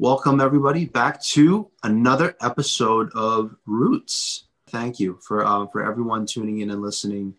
Welcome, 0.00 0.40
everybody, 0.40 0.84
back 0.84 1.20
to 1.34 1.72
another 1.82 2.36
episode 2.40 3.10
of 3.16 3.56
Roots. 3.66 4.44
Thank 4.68 5.00
you 5.00 5.18
for 5.26 5.44
uh, 5.44 5.66
for 5.66 5.84
everyone 5.84 6.24
tuning 6.24 6.60
in 6.60 6.70
and 6.70 6.80
listening. 6.80 7.34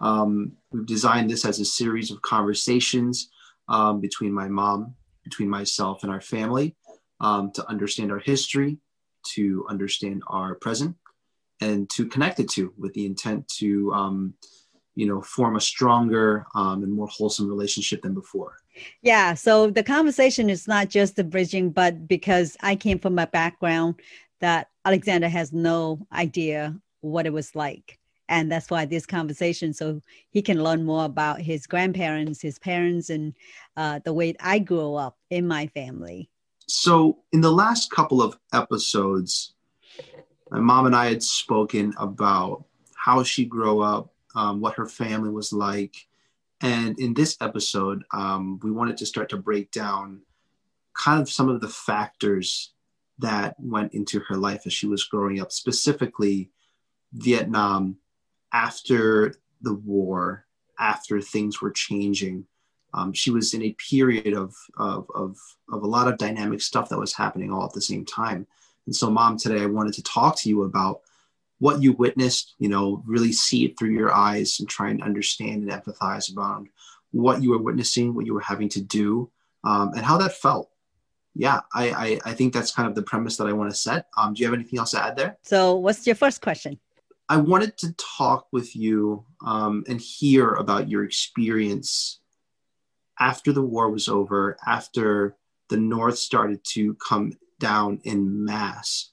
Um, 0.00 0.56
we've 0.72 0.86
designed 0.86 1.30
this 1.30 1.44
as 1.44 1.60
a 1.60 1.64
series 1.64 2.10
of 2.10 2.20
conversations 2.20 3.30
um, 3.68 4.00
between 4.00 4.32
my 4.32 4.48
mom, 4.48 4.96
between 5.22 5.48
myself, 5.48 6.02
and 6.02 6.10
our 6.10 6.20
family 6.20 6.74
um, 7.20 7.52
to 7.52 7.64
understand 7.70 8.10
our 8.10 8.18
history, 8.18 8.78
to 9.34 9.64
understand 9.70 10.24
our 10.26 10.56
present, 10.56 10.96
and 11.60 11.88
to 11.90 12.06
connect 12.06 12.40
it 12.40 12.50
to 12.50 12.74
with 12.76 12.92
the 12.94 13.06
intent 13.06 13.46
to 13.58 13.92
um, 13.92 14.34
you 15.00 15.06
know 15.06 15.22
form 15.22 15.56
a 15.56 15.60
stronger 15.60 16.44
um, 16.54 16.82
and 16.82 16.92
more 16.92 17.08
wholesome 17.08 17.48
relationship 17.48 18.02
than 18.02 18.12
before. 18.12 18.58
Yeah 19.00 19.32
so 19.32 19.70
the 19.70 19.82
conversation 19.82 20.50
is 20.50 20.68
not 20.68 20.90
just 20.90 21.16
the 21.16 21.24
bridging 21.24 21.70
but 21.70 22.06
because 22.06 22.56
i 22.60 22.76
came 22.76 22.98
from 22.98 23.18
a 23.18 23.26
background 23.26 23.94
that 24.40 24.68
alexander 24.84 25.28
has 25.28 25.52
no 25.52 26.06
idea 26.12 26.76
what 27.00 27.26
it 27.26 27.32
was 27.32 27.56
like. 27.56 27.98
And 28.28 28.52
that's 28.52 28.70
why 28.70 28.84
this 28.84 29.06
conversation 29.06 29.72
so 29.72 30.02
he 30.30 30.42
can 30.42 30.62
learn 30.62 30.84
more 30.84 31.06
about 31.06 31.40
his 31.40 31.66
grandparents 31.66 32.42
his 32.42 32.58
parents 32.58 33.08
and 33.08 33.34
uh, 33.78 34.00
the 34.04 34.12
way 34.12 34.34
i 34.40 34.58
grew 34.58 34.94
up 34.96 35.16
in 35.30 35.48
my 35.48 35.66
family. 35.68 36.30
So 36.68 37.18
in 37.32 37.40
the 37.40 37.56
last 37.62 37.90
couple 37.90 38.20
of 38.22 38.38
episodes 38.52 39.54
my 40.50 40.60
mom 40.60 40.84
and 40.86 40.94
i 40.94 41.06
had 41.08 41.22
spoken 41.22 41.94
about 41.98 42.64
how 43.06 43.22
she 43.22 43.44
grew 43.46 43.80
up 43.80 44.12
um, 44.34 44.60
what 44.60 44.74
her 44.74 44.86
family 44.86 45.30
was 45.30 45.52
like. 45.52 46.06
And 46.60 46.98
in 46.98 47.14
this 47.14 47.36
episode, 47.40 48.04
um, 48.12 48.60
we 48.62 48.70
wanted 48.70 48.96
to 48.98 49.06
start 49.06 49.30
to 49.30 49.36
break 49.36 49.70
down 49.70 50.20
kind 50.94 51.20
of 51.20 51.30
some 51.30 51.48
of 51.48 51.60
the 51.60 51.68
factors 51.68 52.72
that 53.18 53.54
went 53.58 53.94
into 53.94 54.20
her 54.20 54.36
life 54.36 54.62
as 54.66 54.72
she 54.72 54.86
was 54.86 55.04
growing 55.04 55.40
up, 55.40 55.52
specifically 55.52 56.50
Vietnam 57.12 57.96
after 58.52 59.34
the 59.62 59.74
war, 59.74 60.46
after 60.78 61.20
things 61.20 61.60
were 61.60 61.70
changing. 61.70 62.46
Um, 62.92 63.12
she 63.12 63.30
was 63.30 63.54
in 63.54 63.62
a 63.62 63.76
period 63.90 64.34
of, 64.34 64.54
of, 64.76 65.06
of, 65.14 65.36
of 65.70 65.82
a 65.82 65.86
lot 65.86 66.08
of 66.08 66.18
dynamic 66.18 66.60
stuff 66.60 66.88
that 66.88 66.98
was 66.98 67.14
happening 67.14 67.52
all 67.52 67.64
at 67.64 67.72
the 67.72 67.80
same 67.80 68.04
time. 68.04 68.46
And 68.86 68.96
so, 68.96 69.10
mom, 69.10 69.36
today 69.36 69.62
I 69.62 69.66
wanted 69.66 69.94
to 69.94 70.02
talk 70.02 70.36
to 70.38 70.48
you 70.48 70.64
about 70.64 71.02
what 71.60 71.82
you 71.82 71.92
witnessed, 71.92 72.54
you 72.58 72.68
know, 72.68 73.02
really 73.06 73.32
see 73.32 73.64
it 73.66 73.78
through 73.78 73.90
your 73.90 74.12
eyes 74.12 74.58
and 74.58 74.68
try 74.68 74.90
and 74.90 75.02
understand 75.02 75.62
and 75.62 75.70
empathize 75.70 76.32
about 76.32 76.66
what 77.12 77.42
you 77.42 77.50
were 77.50 77.62
witnessing, 77.62 78.14
what 78.14 78.26
you 78.26 78.34
were 78.34 78.40
having 78.40 78.68
to 78.70 78.80
do, 78.80 79.30
um, 79.62 79.92
and 79.94 80.04
how 80.04 80.16
that 80.16 80.32
felt. 80.32 80.70
Yeah, 81.34 81.60
I, 81.72 81.90
I, 81.90 82.20
I 82.30 82.34
think 82.34 82.52
that's 82.52 82.72
kind 82.72 82.88
of 82.88 82.94
the 82.94 83.02
premise 83.02 83.36
that 83.36 83.46
I 83.46 83.52
want 83.52 83.70
to 83.70 83.76
set. 83.76 84.06
Um, 84.16 84.34
do 84.34 84.40
you 84.40 84.46
have 84.46 84.54
anything 84.54 84.78
else 84.78 84.92
to 84.92 85.04
add 85.04 85.16
there? 85.16 85.38
So, 85.42 85.76
what's 85.76 86.06
your 86.06 86.16
first 86.16 86.40
question? 86.40 86.80
I 87.28 87.36
wanted 87.36 87.76
to 87.78 87.92
talk 87.92 88.48
with 88.50 88.74
you 88.74 89.24
um, 89.44 89.84
and 89.86 90.00
hear 90.00 90.54
about 90.54 90.88
your 90.88 91.04
experience 91.04 92.20
after 93.20 93.52
the 93.52 93.62
war 93.62 93.90
was 93.90 94.08
over, 94.08 94.56
after 94.66 95.36
the 95.68 95.76
North 95.76 96.18
started 96.18 96.64
to 96.72 96.94
come 96.94 97.34
down 97.60 98.00
in 98.04 98.44
mass 98.44 99.09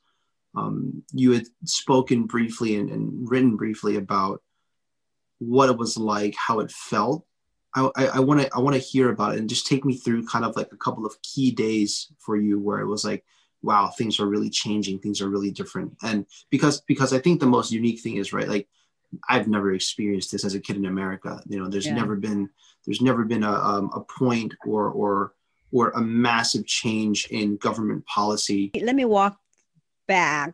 um, 0.58 1.04
you 1.14 1.32
had 1.32 1.46
spoken 1.66 2.24
briefly 2.24 2.76
and, 2.76 2.90
and, 2.90 3.30
written 3.30 3.56
briefly 3.56 3.96
about 3.96 4.42
what 5.40 5.70
it 5.70 5.78
was 5.78 5.98
like, 5.98 6.36
how 6.36 6.60
it 6.60 6.72
felt. 6.72 7.26
I 7.76 8.20
want 8.22 8.42
to 8.42 8.50
I 8.56 8.60
want 8.60 8.76
to 8.76 8.82
hear 8.82 9.12
about 9.12 9.36
it 9.36 9.40
and 9.40 9.48
just 9.48 9.68
take 9.68 9.86
me 9.86 9.98
through 9.98 10.26
kind 10.26 10.44
of 10.44 10.56
like 10.56 10.72
a 10.72 10.78
couple 10.78 11.06
of 11.06 11.22
key 11.22 11.52
days 11.52 12.12
for 12.18 12.36
you 12.36 12.60
where 12.60 12.80
it 12.80 12.88
was 12.88 13.06
like, 13.06 13.24
wow, 13.62 13.90
things 13.96 14.20
are 14.20 14.26
really 14.26 14.50
changing, 14.50 14.98
things 14.98 15.22
are 15.22 15.30
really 15.30 15.52
different. 15.52 15.96
And 16.02 16.26
because 16.50 16.82
because 16.82 17.14
I 17.14 17.20
think 17.20 17.40
the 17.40 17.46
most 17.46 17.72
unique 17.72 18.00
thing 18.00 18.16
is 18.16 18.34
right, 18.34 18.48
like 18.48 18.68
I've 19.30 19.48
never 19.48 19.74
experienced 19.74 20.32
this 20.32 20.44
as 20.44 20.56
a 20.56 20.60
kid 20.60 20.78
in 20.78 20.86
America. 20.86 21.40
You 21.48 21.60
know, 21.60 21.70
there's 21.70 21.86
yeah. 21.86 21.94
never 21.94 22.16
been 22.16 22.50
there's 22.88 23.02
never 23.02 23.26
been 23.26 23.44
a 23.44 23.54
um, 23.54 23.92
a 23.94 24.02
point 24.02 24.56
or 24.66 24.90
or 24.90 25.34
or 25.72 25.92
a 25.92 26.02
massive 26.02 26.66
change 26.66 27.28
in 27.28 27.58
government 27.58 28.08
policy. 28.08 28.72
Let 28.82 28.96
me 28.96 29.06
walk 29.06 29.40
back 30.08 30.54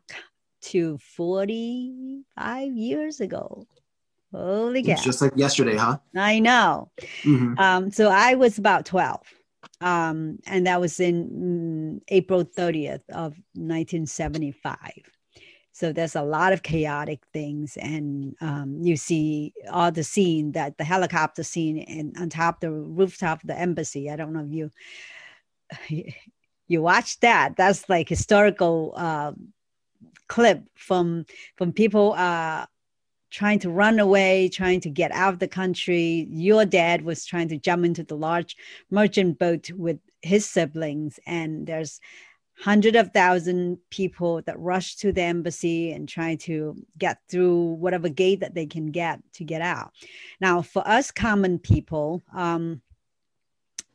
to 0.64 0.98
45 0.98 2.76
years 2.76 3.20
ago. 3.20 3.68
Holy 4.32 4.84
cow. 4.84 4.94
It's 4.94 5.04
just 5.04 5.22
like 5.22 5.34
yesterday, 5.36 5.76
huh? 5.76 6.00
I 6.16 6.40
know. 6.40 6.92
Mm-hmm. 7.24 7.60
Um, 7.60 7.92
so 7.92 8.10
I 8.10 8.36
was 8.36 8.58
about 8.58 8.86
12. 8.86 9.22
Um, 9.82 10.40
and 10.48 10.66
that 10.66 10.82
was 10.82 11.00
in 11.00 11.30
mm, 11.30 12.02
April 12.08 12.44
30th 12.44 13.08
of 13.10 13.36
1975. 13.54 14.78
So 15.72 15.92
there's 15.92 16.16
a 16.16 16.22
lot 16.22 16.54
of 16.54 16.62
chaotic 16.62 17.24
things, 17.34 17.78
and 17.78 18.36
um, 18.42 18.78
you 18.84 18.96
see 18.96 19.54
all 19.72 19.92
the 19.92 20.04
scene 20.04 20.52
that 20.52 20.78
the 20.78 20.84
helicopter 20.84 21.42
scene 21.42 21.80
and 21.80 22.16
on 22.20 22.30
top 22.30 22.60
the 22.60 22.70
rooftop 22.72 23.42
of 23.42 23.48
the 23.48 23.58
embassy. 23.58 24.10
I 24.10 24.16
don't 24.16 24.34
know 24.34 24.46
if 24.46 24.52
you 24.52 24.70
you 26.68 26.82
watch 26.82 27.20
that 27.20 27.56
that's 27.58 27.88
like 27.90 28.10
historical 28.10 28.94
uh, 28.96 29.32
clip 30.28 30.64
from 30.76 31.26
from 31.58 31.72
people 31.72 32.14
uh, 32.14 32.66
trying 33.32 33.60
to 33.60 33.70
run 33.70 34.00
away 34.00 34.48
trying 34.50 34.80
to 34.80 34.90
get 34.90 35.12
out 35.12 35.34
of 35.34 35.40
the 35.40 35.48
country. 35.48 36.28
Your 36.30 36.66
dad 36.66 37.04
was 37.04 37.26
trying 37.26 37.50
to 37.50 37.58
jump 37.58 37.84
into 37.84 38.04
the 38.04 38.16
large 38.16 38.56
merchant 38.92 39.40
boat 39.40 39.72
with 39.72 40.00
his 40.22 40.46
siblings 40.46 41.20
and 41.26 41.68
there's 41.68 42.00
hundred 42.60 42.96
of 42.96 43.12
thousand 43.12 43.80
people 43.90 44.42
that 44.44 44.60
rush 44.60 44.96
to 44.96 45.12
the 45.12 45.22
embassy 45.22 45.92
and 45.92 46.08
try 46.08 46.36
to 46.36 46.76
get 46.98 47.18
through 47.30 47.74
whatever 47.74 48.08
gate 48.08 48.40
that 48.40 48.54
they 48.54 48.68
can 48.68 48.92
get 48.92 49.20
to 49.34 49.44
get 49.44 49.62
out. 49.62 49.92
Now 50.40 50.62
for 50.62 50.88
us 50.88 51.10
common 51.10 51.58
people 51.58 52.22
um, 52.34 52.82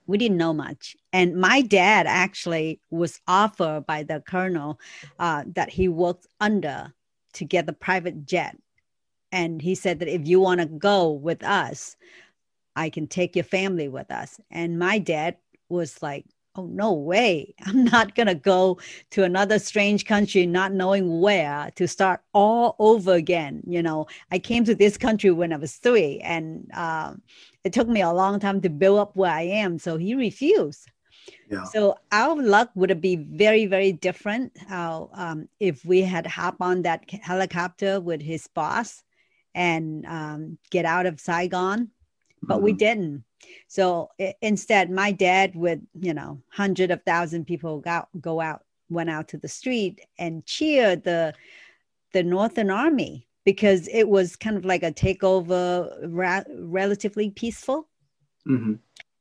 we 0.09 0.19
didn't 0.19 0.39
know 0.39 0.55
much. 0.55 0.97
And 1.13 1.37
my 1.37 1.61
dad 1.61 2.07
actually 2.09 2.81
was 2.91 3.21
offered 3.29 3.87
by 3.87 4.03
the 4.03 4.21
colonel 4.27 4.81
uh, 5.21 5.45
that 5.55 5.71
he 5.71 5.87
worked 5.87 6.27
under 6.41 6.93
to 7.35 7.45
get 7.45 7.67
the 7.67 7.73
private 7.75 8.27
jet. 8.27 8.57
And 9.31 9.61
he 9.61 9.75
said 9.75 10.01
that 10.01 10.09
if 10.09 10.27
you 10.27 10.41
want 10.41 10.61
to 10.61 10.67
go 10.67 11.11
with 11.13 11.45
us, 11.45 11.95
I 12.75 12.89
can 12.89 13.07
take 13.07 13.37
your 13.37 13.45
family 13.45 13.89
with 13.89 14.11
us. 14.11 14.41
And 14.51 14.79
my 14.79 14.99
dad 14.99 15.37
was 15.69 16.03
like, 16.03 16.25
oh, 16.59 16.67
no 16.67 16.93
way. 16.93 17.55
I'm 17.67 17.85
not 17.85 18.15
going 18.15 18.27
to 18.27 18.35
go 18.35 18.79
to 19.11 19.25
another 19.25 19.59
strange 19.59 20.05
country, 20.05 20.47
not 20.47 20.73
knowing 20.73 21.21
where 21.21 21.71
to 21.77 21.87
start 21.87 22.21
all 22.33 22.77
over 22.79 23.15
again. 23.15 23.63
You 23.67 23.83
know, 23.83 24.07
I 24.31 24.39
came 24.39 24.65
to 24.65 24.75
this 24.75 24.97
country 24.97 25.31
when 25.31 25.53
I 25.53 25.57
was 25.57 25.77
three, 25.77 26.21
and 26.21 26.71
uh, 26.75 27.15
it 27.65 27.73
took 27.73 27.89
me 27.89 28.03
a 28.03 28.13
long 28.13 28.41
time 28.41 28.61
to 28.63 28.69
build 28.69 28.99
up 28.99 29.17
where 29.17 29.33
I 29.33 29.43
am. 29.43 29.79
So 29.79 29.97
he 29.97 30.15
refused. 30.15 30.91
Yeah. 31.51 31.65
So 31.65 31.97
our 32.11 32.41
luck 32.43 32.71
would 32.75 33.01
be 33.01 33.17
very, 33.17 33.67
very 33.67 33.93
different 33.93 34.53
uh, 34.71 35.07
um, 35.13 35.49
if 35.61 35.85
we 35.85 36.03
had 36.03 36.27
hop 36.27 36.57
on 36.61 36.83
that 36.83 37.05
helicopter 37.11 38.01
with 38.01 38.23
his 38.23 38.47
boss 38.49 39.03
and 39.55 40.07
um, 40.07 40.59
get 40.71 40.85
out 40.85 41.07
of 41.07 41.21
Saigon, 41.21 41.91
but 42.43 42.57
mm-hmm. 42.57 42.65
we 42.65 42.73
didn't. 42.73 43.25
So 43.67 44.11
it, 44.19 44.37
instead, 44.41 44.91
my 44.91 45.13
dad 45.13 45.55
with 45.55 45.81
you 45.99 46.15
know 46.15 46.43
hundred 46.51 46.91
of 46.91 47.03
thousand 47.03 47.47
people 47.47 47.81
go, 47.81 48.05
go 48.21 48.41
out 48.41 48.63
went 48.91 49.11
out 49.11 49.29
to 49.29 49.39
the 49.39 49.49
street 49.49 50.01
and 50.19 50.45
cheered 50.47 51.05
the 51.05 51.35
the 52.13 52.23
Northern 52.23 52.71
Army 52.71 53.29
because 53.45 53.89
it 53.89 54.09
was 54.09 54.37
kind 54.37 54.57
of 54.57 54.65
like 54.65 54.83
a 54.83 54.93
takeover, 54.93 55.99
ra- 56.07 56.45
relatively 56.59 57.31
peaceful. 57.31 57.89
Mm-hmm. 58.47 58.75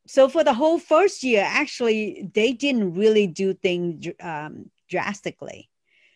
So 0.06 0.30
for 0.30 0.44
the 0.44 0.54
whole 0.54 0.80
first 0.80 1.24
year, 1.24 1.46
actually, 1.46 2.30
they 2.34 2.54
didn't 2.54 2.94
really 2.94 3.28
do 3.28 3.54
things 3.54 4.08
um, 4.22 4.70
drastically. 4.90 5.70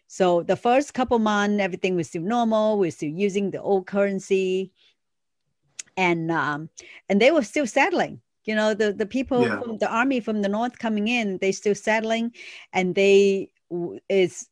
So 0.08 0.44
the 0.44 0.58
first 0.58 0.94
couple 0.94 1.20
months, 1.20 1.62
everything 1.62 1.96
was 1.96 2.08
still 2.08 2.22
normal. 2.22 2.78
We're 2.78 2.92
still 2.92 3.10
using 3.10 3.52
the 3.52 3.62
old 3.62 3.88
currency, 3.88 4.74
and 6.02 6.32
um, 6.32 6.70
and 7.10 7.22
they 7.22 7.32
were 7.32 7.44
still 7.44 7.68
settling. 7.68 8.22
You 8.46 8.56
know, 8.56 8.74
the 8.74 8.92
the 8.92 9.06
people 9.06 9.44
yeah. 9.44 9.60
from 9.60 9.78
the 9.78 9.90
army 9.90 10.20
from 10.20 10.42
the 10.42 10.50
north 10.50 10.80
coming 10.80 11.08
in, 11.08 11.38
they 11.38 11.52
still 11.52 11.76
settling, 11.76 12.34
and 12.74 12.96
they 12.96 13.52
is 14.10 14.48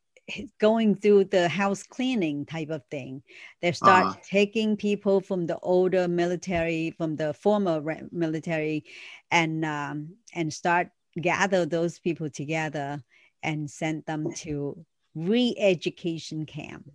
going 0.59 0.93
through 0.93 1.23
the 1.25 1.49
house 1.49 1.81
cleaning 1.81 2.45
type 2.45 2.69
of 2.69 2.83
thing. 2.91 3.23
They 3.63 3.71
start 3.71 4.05
uh-huh. 4.05 4.19
taking 4.29 4.77
people 4.77 5.21
from 5.21 5.47
the 5.47 5.57
older 5.59 6.07
military, 6.07 6.91
from 6.91 7.15
the 7.15 7.33
former 7.33 7.81
military, 8.11 8.85
and 9.31 9.65
um, 9.65 10.13
and 10.35 10.53
start 10.53 10.89
gather 11.19 11.65
those 11.65 11.97
people 11.97 12.29
together 12.29 13.03
and 13.41 13.69
send 13.69 14.05
them 14.05 14.31
to 14.45 14.85
re-education 15.15 16.45
camp. 16.45 16.91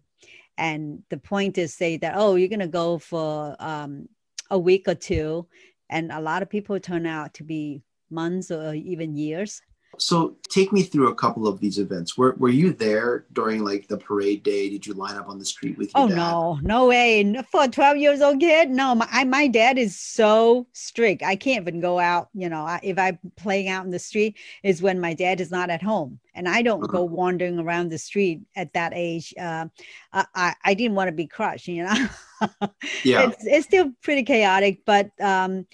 And 0.56 1.02
the 1.10 1.18
point 1.18 1.58
is 1.58 1.74
say 1.74 1.96
that 1.96 2.14
oh, 2.16 2.36
you're 2.36 2.54
gonna 2.56 2.68
go 2.68 2.98
for 2.98 3.56
um, 3.58 4.08
a 4.50 4.58
week 4.58 4.88
or 4.88 4.94
two, 4.94 5.46
and 5.90 6.12
a 6.12 6.20
lot 6.20 6.42
of 6.42 6.50
people 6.50 6.78
turn 6.80 7.06
out 7.06 7.34
to 7.34 7.44
be 7.44 7.82
months 8.10 8.50
or 8.50 8.74
even 8.74 9.16
years 9.16 9.62
So 9.98 10.36
take 10.48 10.72
me 10.72 10.82
through 10.82 11.08
a 11.08 11.14
couple 11.14 11.46
of 11.48 11.60
these 11.60 11.78
events. 11.78 12.16
Were 12.18 12.34
were 12.38 12.48
you 12.50 12.72
there 12.72 13.26
during 13.32 13.64
like 13.64 13.88
the 13.88 13.98
parade 13.98 14.42
day? 14.42 14.68
Did 14.70 14.86
you 14.86 14.94
line 14.94 15.16
up 15.16 15.28
on 15.28 15.38
the 15.38 15.44
street 15.44 15.78
with 15.78 15.94
your 15.94 16.02
Oh 16.02 16.08
dad? 16.08 16.16
no, 16.16 16.58
no 16.62 16.86
way! 16.88 17.22
For 17.52 17.64
a 17.64 17.68
twelve 17.68 17.96
years 17.98 18.20
old 18.20 18.40
kid, 18.40 18.68
no. 18.70 18.96
My 18.96 19.06
I, 19.12 19.22
my 19.24 19.46
dad 19.46 19.78
is 19.78 19.96
so 19.96 20.66
strict. 20.72 21.22
I 21.22 21.36
can't 21.36 21.62
even 21.62 21.80
go 21.80 22.00
out. 22.00 22.30
You 22.34 22.48
know, 22.48 22.62
I, 22.64 22.80
if 22.82 22.98
I'm 22.98 23.18
playing 23.36 23.68
out 23.68 23.84
in 23.84 23.92
the 23.92 24.00
street, 24.00 24.36
is 24.64 24.82
when 24.82 24.98
my 25.00 25.14
dad 25.14 25.40
is 25.40 25.52
not 25.52 25.70
at 25.70 25.82
home, 25.82 26.18
and 26.34 26.48
I 26.48 26.62
don't 26.62 26.88
go 26.88 27.04
Uh-huh. 27.04 27.06
wandering 27.06 27.60
around 27.60 27.90
the 27.90 27.98
street 27.98 28.40
at 28.56 28.72
that 28.72 28.92
age. 28.94 29.32
Uh, 29.38 29.66
I 30.12 30.26
I, 30.34 30.54
I 30.64 30.74
didn't 30.74 30.96
want 30.96 31.08
to 31.08 31.12
be 31.12 31.28
crushed. 31.28 31.68
You 31.68 31.84
know. 31.84 32.08
Yeah. 33.04 33.30
it's 33.30 33.44
it's 33.46 33.66
still 33.66 33.92
pretty 34.02 34.22
chaotic, 34.24 34.84
but 34.84 35.10
um, 35.20 35.66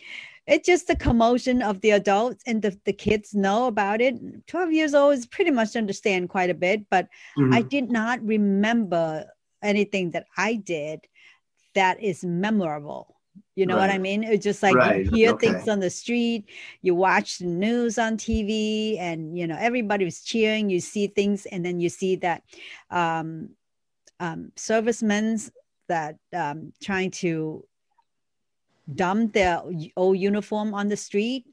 it's 0.51 0.67
just 0.67 0.89
the 0.89 0.97
commotion 0.97 1.63
of 1.63 1.81
the 1.81 1.91
adults 1.91 2.43
and 2.47 2.61
the, 2.63 2.79
the 2.85 2.93
kids 2.93 3.35
know 3.35 3.67
about 3.67 4.01
it. 4.01 4.15
12 4.47 4.73
years 4.73 4.95
old 4.95 5.15
is 5.15 5.27
pretty 5.27 5.51
much 5.51 5.77
understand 5.77 6.29
quite 6.29 6.51
a 6.51 6.55
bit, 6.55 6.89
but 6.91 7.09
I 7.39 7.63
Mhm. 7.63 7.71
did 7.71 7.91
not 7.91 8.21
remember 8.23 9.27
anything 9.63 10.11
that 10.13 10.27
I 10.37 10.55
did 10.55 11.01
that 11.75 12.03
is 12.03 12.25
memorable. 12.25 13.17
You 13.55 13.67
know 13.67 13.77
what 13.77 13.91
I 13.91 13.99
mean? 13.99 14.25
It's 14.25 14.43
just 14.43 14.63
like 14.63 14.75
Right, 14.75 15.05
you 15.05 15.11
hear 15.11 15.31
okay. 15.33 15.49
things 15.49 15.69
on 15.69 15.79
the 15.81 15.91
street, 15.91 16.47
you 16.83 16.95
watch 16.97 17.39
the 17.39 17.47
news 17.47 17.99
on 17.99 18.17
TV, 18.17 18.99
and 18.99 19.39
you 19.39 19.47
know 19.47 19.57
everybody 19.59 20.05
was 20.05 20.23
cheering. 20.23 20.69
You 20.69 20.81
see 20.81 21.07
things, 21.07 21.47
and 21.47 21.65
then 21.65 21.79
you 21.79 21.89
see 21.89 22.17
that 22.17 22.43
um, 22.91 23.51
um, 24.19 24.53
servicemen 24.57 25.39
that 25.89 26.17
um, 26.33 26.73
trying 26.83 27.11
to 27.11 27.65
dump 28.97 29.33
their 29.33 29.63
old 29.97 30.19
uniform 30.19 30.75
on 30.75 30.89
the 30.89 30.97
street 30.97 31.45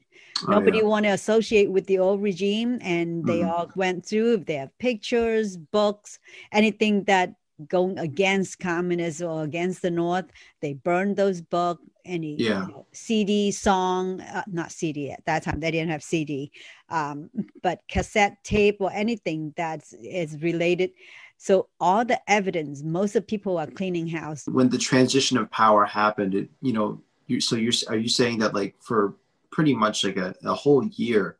Oh, 0.46 0.52
nobody 0.52 0.78
yeah. 0.78 0.84
want 0.84 1.04
to 1.04 1.10
associate 1.10 1.70
with 1.70 1.86
the 1.86 1.98
old 1.98 2.22
regime 2.22 2.78
and 2.80 3.24
they 3.26 3.40
Mhm. 3.40 3.50
all 3.50 3.70
went 3.74 4.04
through 4.06 4.38
their 4.38 4.70
pictures 4.78 5.56
books 5.56 6.18
anything 6.52 7.04
that 7.04 7.34
going 7.66 7.98
against 7.98 8.60
communism 8.60 9.28
or 9.28 9.42
against 9.42 9.82
the 9.82 9.90
north 9.90 10.26
they 10.60 10.74
burned 10.74 11.16
those 11.16 11.40
books 11.40 11.82
any 12.04 12.36
you 12.66 12.72
know, 12.72 12.86
cd 12.92 13.50
song 13.50 14.20
uh, 14.20 14.44
not 14.46 14.70
cd 14.70 15.10
at 15.10 15.24
that 15.26 15.42
time 15.42 15.58
they 15.60 15.70
didn't 15.72 15.90
have 15.90 16.02
cd 16.02 16.52
um, 16.88 17.28
but 17.62 17.80
cassette 17.88 18.36
tape 18.44 18.76
or 18.80 18.92
anything 18.92 19.52
that's 19.56 19.92
related 20.40 20.90
so 21.36 21.68
all 21.80 22.04
the 22.04 22.20
evidence 22.30 22.82
most 22.84 23.16
of 23.16 23.26
people 23.26 23.58
are 23.58 23.66
cleaning 23.66 24.06
house 24.06 24.44
when 24.46 24.68
the 24.68 24.78
transition 24.78 25.36
of 25.36 25.50
power 25.50 25.84
happened, 25.84 26.34
it, 26.34 26.48
you 26.62 26.72
know, 26.72 27.00
you, 27.28 27.40
so 27.40 27.54
you're 27.56 27.72
are 27.88 27.96
you 27.96 28.08
saying 28.08 28.38
that 28.40 28.54
like 28.54 28.74
for 28.80 29.14
pretty 29.52 29.74
much 29.74 30.04
like 30.04 30.16
a, 30.16 30.34
a 30.44 30.54
whole 30.54 30.84
year, 30.84 31.36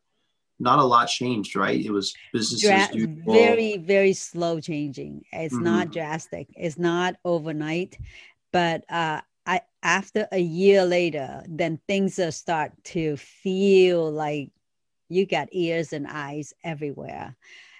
not 0.61 0.79
a 0.79 0.85
lot 0.85 1.06
changed, 1.06 1.56
right? 1.56 1.79
It 1.85 1.90
was 1.90 2.14
business 2.32 2.61
dra- 2.62 2.88
very 3.26 3.76
very 3.79 4.12
slow 4.12 4.61
changing 4.61 5.25
it's 5.32 5.55
Mhm. 5.55 5.62
not 5.62 5.93
drastic 5.93 6.46
it's 6.56 6.79
not 6.79 7.17
overnight 7.25 7.99
but 8.52 8.85
uh 8.90 9.20
i 9.46 9.61
after 9.82 10.26
a 10.32 10.38
year 10.40 10.85
later 10.85 11.43
then 11.49 11.79
things 11.87 12.19
start 12.35 12.73
to 12.82 13.17
feel 13.17 14.11
like 14.11 14.50
you 15.08 15.25
got 15.26 15.49
ears 15.52 15.93
and 15.93 16.06
eyes 16.06 16.52
everywhere 16.64 17.37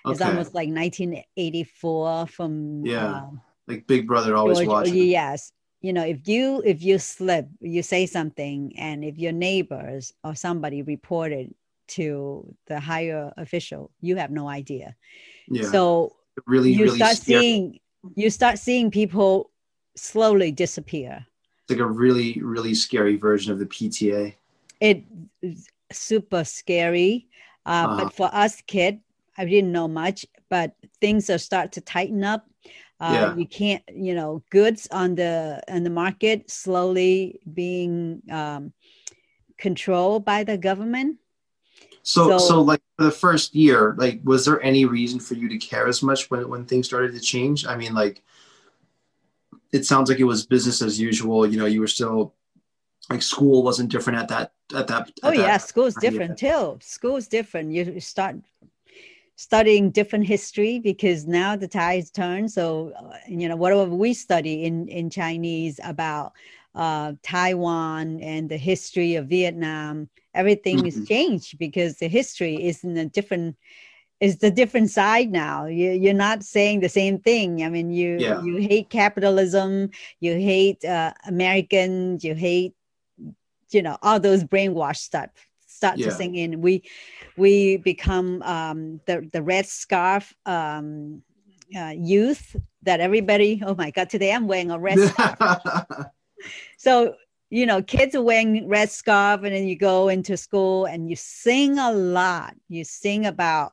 it's 0.07 0.21
almost 0.23 0.55
like 0.55 0.69
1984 0.71 2.27
from 2.29 2.85
Yeah. 2.87 3.07
uh, 3.07 3.31
like 3.67 3.87
Big 3.87 4.07
Brother 4.07 4.37
always 4.37 4.59
George- 4.59 4.69
watching. 4.69 4.95
yes 5.09 5.53
you 5.81 5.93
know 5.93 6.05
if 6.05 6.27
you 6.27 6.63
if 6.65 6.83
you 6.83 6.99
slip 6.99 7.49
you 7.61 7.83
say 7.83 8.07
something 8.07 8.73
and 8.79 9.05
if 9.05 9.19
your 9.19 9.33
neighbors 9.33 10.13
or 10.25 10.35
somebody 10.35 10.83
reported 10.83 11.55
to 11.87 12.55
the 12.67 12.79
higher 12.81 13.33
official 13.37 13.91
you 14.01 14.17
have 14.17 14.31
no 14.31 14.49
idea 14.49 14.95
Yeah. 15.49 15.71
so 15.71 16.17
really, 16.47 16.73
you 16.73 16.85
really 16.85 16.97
start 16.99 17.17
scary. 17.17 17.41
seeing 17.43 17.79
you 18.15 18.31
start 18.31 18.59
seeing 18.59 18.91
people 18.91 19.51
slowly 19.97 20.51
disappear 20.53 21.27
It's 21.65 21.71
like 21.71 21.81
a 21.81 21.87
really, 21.87 22.41
really 22.43 22.75
scary 22.75 23.17
version 23.17 23.53
of 23.53 23.59
the 23.59 23.67
PTA. 23.67 24.35
it 24.81 25.05
is 25.43 25.67
super 25.93 26.45
scary 26.45 27.29
uh, 27.67 27.87
Uh-huh. 27.87 27.97
but 28.05 28.13
for 28.13 28.31
us 28.33 28.63
kid 28.67 29.01
i 29.37 29.45
didn't 29.45 29.73
know 29.73 29.89
much 29.89 30.27
but 30.51 30.75
things 31.01 31.31
are 31.31 31.39
start 31.39 31.73
to 31.73 31.81
tighten 31.81 32.23
up 32.25 32.47
uh, 33.01 33.13
Yeah. 33.15 33.37
you 33.37 33.47
can't 33.47 33.83
you 33.95 34.15
know 34.15 34.43
goods 34.51 34.89
on 34.91 35.15
the 35.15 35.63
on 35.69 35.83
the 35.85 35.91
market 35.91 36.51
slowly 36.51 37.41
being 37.47 38.23
um, 38.31 38.73
controlled 39.57 40.25
by 40.25 40.45
the 40.45 40.57
government 40.59 41.19
So, 42.03 42.29
so, 42.31 42.39
So- 42.39 42.63
like 42.63 42.81
for 42.97 43.05
the 43.05 43.11
first 43.27 43.55
year, 43.55 43.95
like, 43.99 44.21
was 44.25 44.45
there 44.47 44.63
any 44.63 44.85
reason 44.87 45.21
for 45.21 45.35
you 45.35 45.49
to 45.49 45.59
care 45.59 45.87
as 45.89 46.01
much 46.03 46.31
when 46.31 46.49
when 46.49 46.65
things 46.65 46.87
started 46.87 47.13
to 47.13 47.21
change? 47.21 47.67
I 47.67 47.77
mean, 47.77 47.93
like, 47.93 48.23
it 49.73 49.85
sounds 49.85 50.09
like 50.09 50.19
it 50.21 50.25
was 50.25 50.47
business 50.47 50.81
as 50.81 50.99
usual. 50.99 51.47
You 51.47 51.59
know, 51.59 51.67
you 51.67 51.81
were 51.81 51.91
still 51.99 52.33
like 53.11 53.23
school 53.23 53.63
wasn't 53.63 53.91
different 53.91 54.19
at 54.21 54.29
that 54.29 54.53
at 54.75 54.87
that. 54.89 55.11
Oh 55.23 55.31
that 55.31 55.37
yeah, 55.37 55.57
school's 55.59 55.95
different 55.97 56.39
too. 56.39 56.79
School's 56.81 57.29
different. 57.29 57.73
You 57.73 58.01
start 58.01 58.37
studying 59.39 59.93
different 59.93 60.27
history 60.27 60.81
because 60.81 61.27
now 61.27 61.55
the 61.57 61.69
tides 61.69 62.11
turn. 62.11 62.49
So 62.49 62.93
uh, 62.99 63.17
you 63.29 63.49
know 63.49 63.57
whatever 63.57 63.87
we 63.87 64.13
study 64.15 64.65
in 64.65 64.89
in 64.89 65.11
Chinese 65.11 65.81
about 65.85 66.33
uh, 66.75 67.13
Taiwan 67.23 68.21
and 68.21 68.49
the 68.51 68.59
history 68.59 69.15
of 69.15 69.29
Vietnam, 69.29 70.11
everything 70.35 70.87
is 70.87 70.97
Mhm. 70.97 71.07
changed 71.07 71.59
because 71.59 71.99
the 71.99 72.09
history 72.09 72.57
is 72.67 72.85
in 72.85 72.97
a 72.99 73.07
different 73.07 73.57
is 74.21 74.39
the 74.39 74.51
different 74.51 74.91
side 74.91 75.31
now. 75.31 75.67
You, 75.67 75.93
you're 75.93 76.15
not 76.15 76.43
saying 76.43 76.81
the 76.81 76.89
same 76.89 77.21
thing. 77.21 77.63
I 77.63 77.71
mean, 77.71 77.91
you 77.93 78.11
Yeah. 78.19 78.41
you 78.43 78.57
hate 78.57 78.91
capitalism, 78.91 79.91
you 80.21 80.35
hate 80.35 80.85
uh, 80.85 81.13
Americans, 81.27 82.25
you 82.25 82.35
hate 82.35 82.75
you 83.71 83.83
know 83.83 83.99
all 84.03 84.21
those 84.21 84.45
brainwashed 84.45 84.99
stuff 85.11 85.31
start 85.79 85.97
to 86.03 86.11
Yeah. 86.11 86.17
sink 86.19 86.35
in 86.37 86.61
we 86.67 86.83
we 87.37 87.77
become 87.79 88.43
um 88.43 89.01
the 89.07 89.17
the 89.35 89.43
red 89.43 89.67
scarf 89.67 90.35
um 90.47 91.23
uh, 91.81 91.95
youth 91.97 92.57
that 92.83 93.01
everybody 93.01 93.63
oh 93.67 93.75
my 93.75 93.91
god 93.91 94.09
today 94.11 94.33
i'm 94.33 94.49
wearing 94.49 94.71
a 94.71 94.79
red 94.79 94.99
scarf 95.09 95.39
so 96.77 97.15
you 97.51 97.67
know 97.67 97.83
kids 97.83 98.15
are 98.15 98.23
wearing 98.23 98.69
red 98.69 98.91
scarf 98.91 99.43
and 99.45 99.55
then 99.55 99.67
you 99.69 99.77
go 99.77 100.09
into 100.09 100.37
school 100.37 100.87
and 100.87 101.09
you 101.11 101.17
sing 101.17 101.79
a 101.79 101.93
lot 101.93 102.55
you 102.69 102.85
sing 102.85 103.27
about 103.27 103.73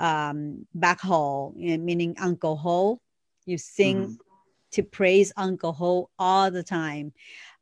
um 0.00 0.66
back 0.74 1.00
ho 1.00 1.52
meaning 1.56 2.14
uncle 2.20 2.56
ho 2.56 3.00
you 3.46 3.58
sing 3.58 3.98
Mhm. 3.98 4.16
to 4.72 4.82
praise 4.82 5.32
Uncle 5.36 5.72
Ho 5.72 6.10
all 6.18 6.50
the 6.50 6.62
time. 6.62 7.12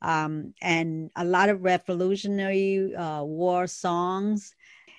Um, 0.03 0.55
and 0.61 1.11
a 1.17 1.25
lot 1.25 1.49
of 1.49 1.63
revolutionary 1.63 2.95
uh, 2.95 3.23
war 3.23 3.67
songs. 3.67 4.55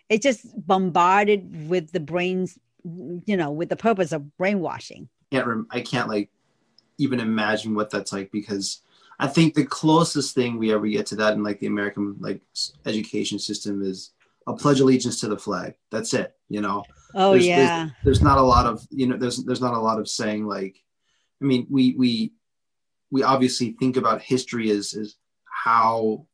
It 0.10 0.22
just 0.22 0.46
bombarded 0.68 1.70
with 1.70 1.92
the 1.92 2.00
brains, 2.00 2.58
you 2.84 3.38
know, 3.38 3.52
with 3.52 3.70
the 3.70 3.76
purpose 3.76 4.12
of 4.12 4.36
brainwashing. 4.38 5.10
can't 5.32 5.48
rem- 5.48 5.68
I 5.72 5.82
can't 5.82 6.08
like 6.10 6.30
even 6.98 7.20
imagine 7.20 7.76
what 7.76 7.90
that's 7.90 8.14
like 8.14 8.32
because 8.32 8.82
I 9.20 9.28
think 9.28 9.54
the 9.54 9.66
closest 9.66 10.36
thing 10.36 10.58
we 10.58 10.74
ever 10.74 10.88
get 10.88 11.06
to 11.08 11.16
that 11.18 11.34
in 11.34 11.44
like 11.44 11.60
the 11.60 11.68
American 11.68 12.16
like 12.20 12.42
education 12.86 13.40
system 13.40 13.82
is 13.82 14.12
a 14.48 14.54
pledge 14.54 14.80
allegiance 14.80 15.20
to 15.22 15.28
the 15.28 15.38
flag. 15.38 15.74
That's 15.92 16.14
it. 16.14 16.36
You 16.50 16.62
know, 16.62 16.84
Oh, 17.16 17.32
There's- 17.32 17.46
yeah. 17.46 17.90
there's 18.04 18.22
not 18.22 18.38
a 18.38 18.42
lot 18.44 18.66
of 18.66 18.86
you 18.92 19.08
know 19.08 19.18
there's 19.18 19.38
there's 19.44 19.62
not 19.62 19.74
a 19.74 19.80
lot 19.80 20.00
of 20.00 20.08
saying 20.08 20.46
like, 20.46 20.76
I 21.42 21.46
mean 21.46 21.66
we 21.70 21.96
we 21.98 22.34
we 23.12 23.24
obviously 23.24 23.72
think 23.80 23.98
about 23.98 24.22
history 24.22 24.70
as 24.72 24.94
as 24.94 25.16
how 25.66 26.26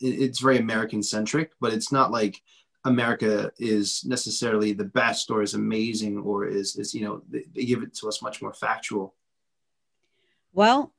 it's 0.00 0.40
very 0.40 0.58
American 0.58 1.02
centric, 1.02 1.52
but 1.60 1.72
it's 1.72 1.92
not 1.92 2.10
like 2.10 2.40
America 2.84 3.52
is 3.58 4.04
necessarily 4.04 4.72
the 4.72 4.84
best 4.84 5.30
or 5.30 5.42
is 5.42 5.54
amazing 5.54 6.18
or 6.18 6.46
is 6.46 6.76
is 6.76 6.94
you 6.94 7.04
know 7.04 7.22
they, 7.28 7.64
give 7.64 7.82
it 7.82 7.94
to 7.94 8.08
us 8.08 8.22
much 8.22 8.42
more 8.42 8.52
factual. 8.52 9.14
Well, 10.52 10.92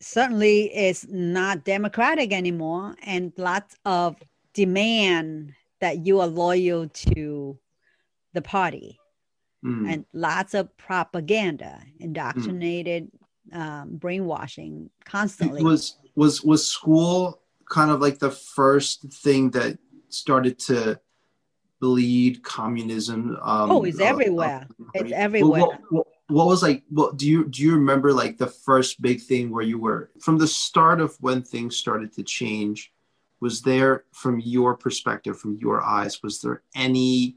certainly 0.00 0.72
it's 0.74 1.06
not 1.08 1.64
democratic 1.64 2.32
anymore, 2.32 2.94
and 3.04 3.32
lots 3.36 3.76
of 3.84 4.16
demand 4.52 5.54
that 5.80 6.06
you 6.06 6.20
are 6.20 6.26
loyal 6.26 6.88
to 6.88 7.58
the 8.34 8.42
party. 8.42 8.98
Mm. 9.62 9.92
and 9.92 10.04
lots 10.14 10.54
of 10.54 10.74
propaganda, 10.78 11.82
indoctrinated, 11.98 13.10
um, 13.52 13.96
brainwashing 13.96 14.90
constantly. 15.04 15.62
was 15.62 15.96
was 16.14 16.42
was 16.42 16.66
school 16.66 17.40
kind 17.68 17.90
of 17.90 18.00
like 18.00 18.18
the 18.18 18.30
first 18.30 19.12
thing 19.12 19.50
that 19.50 19.78
started 20.08 20.58
to 20.58 20.98
bleed 21.80 22.42
communism 22.42 23.38
um 23.42 23.70
oh, 23.70 23.84
it's 23.84 24.00
uh, 24.00 24.04
everywhere. 24.04 24.66
uh, 24.68 24.84
It's 24.94 25.12
everywhere. 25.12 25.60
what, 25.60 25.80
what, 25.90 26.06
what 26.28 26.46
was 26.46 26.62
like 26.62 26.82
what 26.90 27.16
do 27.16 27.28
you 27.28 27.48
do 27.48 27.62
you 27.62 27.74
remember 27.74 28.12
like 28.12 28.36
the 28.36 28.46
first 28.46 29.00
big 29.00 29.20
thing 29.20 29.50
where 29.50 29.64
you 29.64 29.78
were 29.78 30.10
from 30.20 30.36
the 30.36 30.46
start 30.46 31.00
of 31.00 31.16
when 31.20 31.42
things 31.42 31.76
started 31.76 32.12
to 32.14 32.22
change 32.22 32.92
was 33.40 33.62
there 33.62 34.04
from 34.12 34.40
your 34.40 34.76
perspective 34.76 35.38
from 35.38 35.56
your 35.56 35.82
eyes 35.82 36.22
was 36.22 36.40
there 36.40 36.62
any 36.74 37.36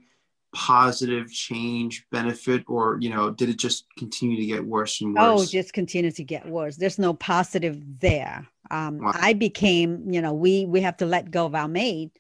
positive 0.54 1.32
change 1.32 2.06
benefit 2.12 2.64
or 2.68 2.98
you 3.02 3.10
know 3.10 3.32
did 3.32 3.50
it 3.50 3.58
just 3.58 3.86
continue 3.98 4.38
to 4.38 4.46
get 4.46 4.64
worse 4.66 5.02
and 5.02 5.16
worse 5.16 5.42
Oh, 5.42 5.46
just 5.46 5.74
continue 5.74 6.12
to 6.12 6.24
get 6.24 6.48
worse. 6.48 6.76
There's 6.76 6.98
no 7.00 7.14
positive 7.14 8.00
there. 8.00 8.48
Um, 8.72 9.04
Wow. 9.04 9.14
I 9.14 9.34
became, 9.34 10.12
you 10.12 10.22
know, 10.22 10.34
we 10.34 10.66
we 10.66 10.82
have 10.82 10.98
to 10.98 11.06
let 11.06 11.30
go 11.30 11.46
of 11.46 11.54
our 11.56 11.68
maid. 11.68 12.12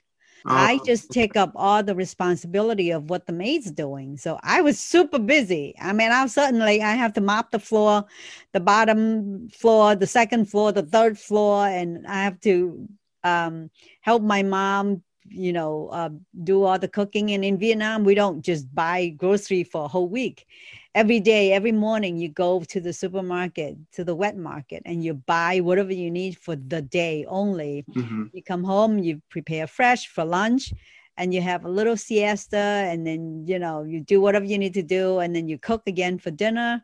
Oh, 0.45 0.55
I 0.55 0.77
just 0.85 1.11
take 1.11 1.35
up 1.35 1.53
all 1.55 1.81
the 1.81 1.95
responsibility 1.95 2.91
of 2.91 3.09
what 3.09 3.25
the 3.25 3.33
maid's 3.33 3.71
doing. 3.71 4.17
So 4.17 4.37
I 4.43 4.61
was 4.61 4.77
super 4.79 5.17
busy. 5.17 5.73
I 5.81 5.93
mean, 5.93 6.11
I'm 6.11 6.27
suddenly 6.27 6.81
I 6.83 6.93
have 6.93 7.13
to 7.13 7.21
mop 7.21 7.49
the 7.51 7.59
floor, 7.59 8.05
the 8.51 8.59
bottom 8.59 9.49
floor, 9.49 9.95
the 9.95 10.05
second 10.05 10.45
floor, 10.49 10.71
the 10.71 10.83
third 10.83 11.17
floor, 11.17 11.65
and 11.65 12.05
I 12.05 12.23
have 12.23 12.39
to 12.41 12.87
um, 13.23 13.71
help 14.01 14.21
my 14.21 14.43
mom, 14.43 15.01
you 15.29 15.53
know, 15.53 15.89
uh, 15.91 16.09
do 16.43 16.63
all 16.63 16.79
the 16.79 16.87
cooking. 16.87 17.31
And 17.31 17.43
in 17.43 17.57
Vietnam, 17.57 18.03
we 18.03 18.15
don't 18.15 18.41
just 18.41 18.73
buy 18.73 19.09
grocery 19.09 19.63
for 19.63 19.85
a 19.85 19.87
whole 19.87 20.07
week. 20.07 20.47
Every 20.95 21.19
day, 21.19 21.53
every 21.53 21.71
morning, 21.71 22.17
you 22.17 22.29
go 22.29 22.63
to 22.63 22.79
the 22.79 22.93
supermarket, 22.93 23.77
to 23.93 24.03
the 24.03 24.13
wet 24.13 24.37
market, 24.37 24.83
and 24.85 25.03
you 25.03 25.15
buy 25.15 25.59
whatever 25.59 25.93
you 25.93 26.11
need 26.11 26.37
for 26.37 26.55
the 26.55 26.81
day 26.81 27.25
only 27.27 27.83
mhm. 27.89 28.29
you 28.33 28.43
come 28.43 28.63
home 28.63 28.99
you 28.99 29.21
prepare 29.29 29.67
fresh 29.67 30.07
for 30.07 30.23
lunch 30.23 30.73
and 31.17 31.33
you 31.33 31.41
have 31.41 31.65
a 31.65 31.69
little 31.69 31.97
siesta 31.97 32.57
and 32.57 33.05
then 33.05 33.43
you 33.45 33.59
know 33.59 33.83
you 33.83 33.99
do 33.99 34.21
whatever 34.21 34.45
you 34.45 34.57
need 34.57 34.73
to 34.73 34.83
do 34.83 35.19
and 35.19 35.35
then 35.35 35.47
you 35.47 35.57
cook 35.57 35.83
again 35.87 36.17
for 36.17 36.31
dinner 36.31 36.83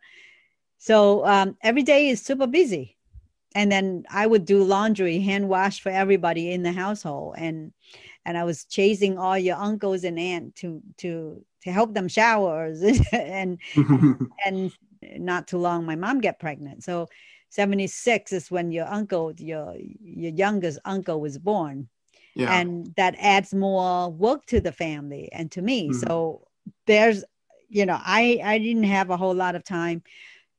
so 0.77 1.25
um, 1.25 1.58
every 1.62 1.84
day 1.84 2.10
is 2.10 2.22
super 2.22 2.48
busy 2.48 2.98
and 3.55 3.72
then 3.72 4.03
i 4.10 4.25
would 4.25 4.46
do 4.46 4.63
laundry 4.63 5.19
hand 5.19 5.48
wash 5.48 5.81
for 5.81 5.89
everybody 5.89 6.51
in 6.51 6.63
the 6.63 6.72
household 6.72 7.36
and 7.38 7.72
and 8.25 8.38
i 8.38 8.43
was 8.43 8.65
chasing 8.65 9.17
all 9.17 9.38
your 9.38 9.57
uncles 9.57 10.03
and 10.03 10.19
aunt 10.19 10.55
to 10.55 10.81
to 10.97 11.43
to 11.63 11.71
help 11.71 11.93
them 11.93 12.07
showers 12.07 12.81
and 13.11 13.59
and 14.45 14.71
not 15.17 15.47
too 15.47 15.57
long 15.57 15.85
my 15.85 15.95
mom 15.95 16.19
get 16.19 16.39
pregnant. 16.39 16.83
So 16.83 17.07
76 17.49 18.31
is 18.31 18.51
when 18.51 18.71
your 18.71 18.85
uncle 18.88 19.33
your 19.38 19.75
your 20.01 20.31
youngest 20.31 20.79
uncle 20.85 21.19
was 21.19 21.38
born. 21.38 21.88
Yeah. 22.35 22.53
And 22.53 22.93
that 22.95 23.15
adds 23.19 23.53
more 23.53 24.09
work 24.11 24.45
to 24.47 24.61
the 24.61 24.71
family 24.71 25.29
and 25.31 25.51
to 25.51 25.61
me. 25.61 25.89
Mhm. 25.89 25.95
so 25.95 26.47
there's 26.85 27.23
you 27.69 27.85
know 27.85 27.97
i 28.01 28.39
i 28.43 28.57
didn't 28.57 28.83
have 28.83 29.09
a 29.09 29.17
whole 29.17 29.33
lot 29.33 29.55
of 29.55 29.63
time 29.63 30.03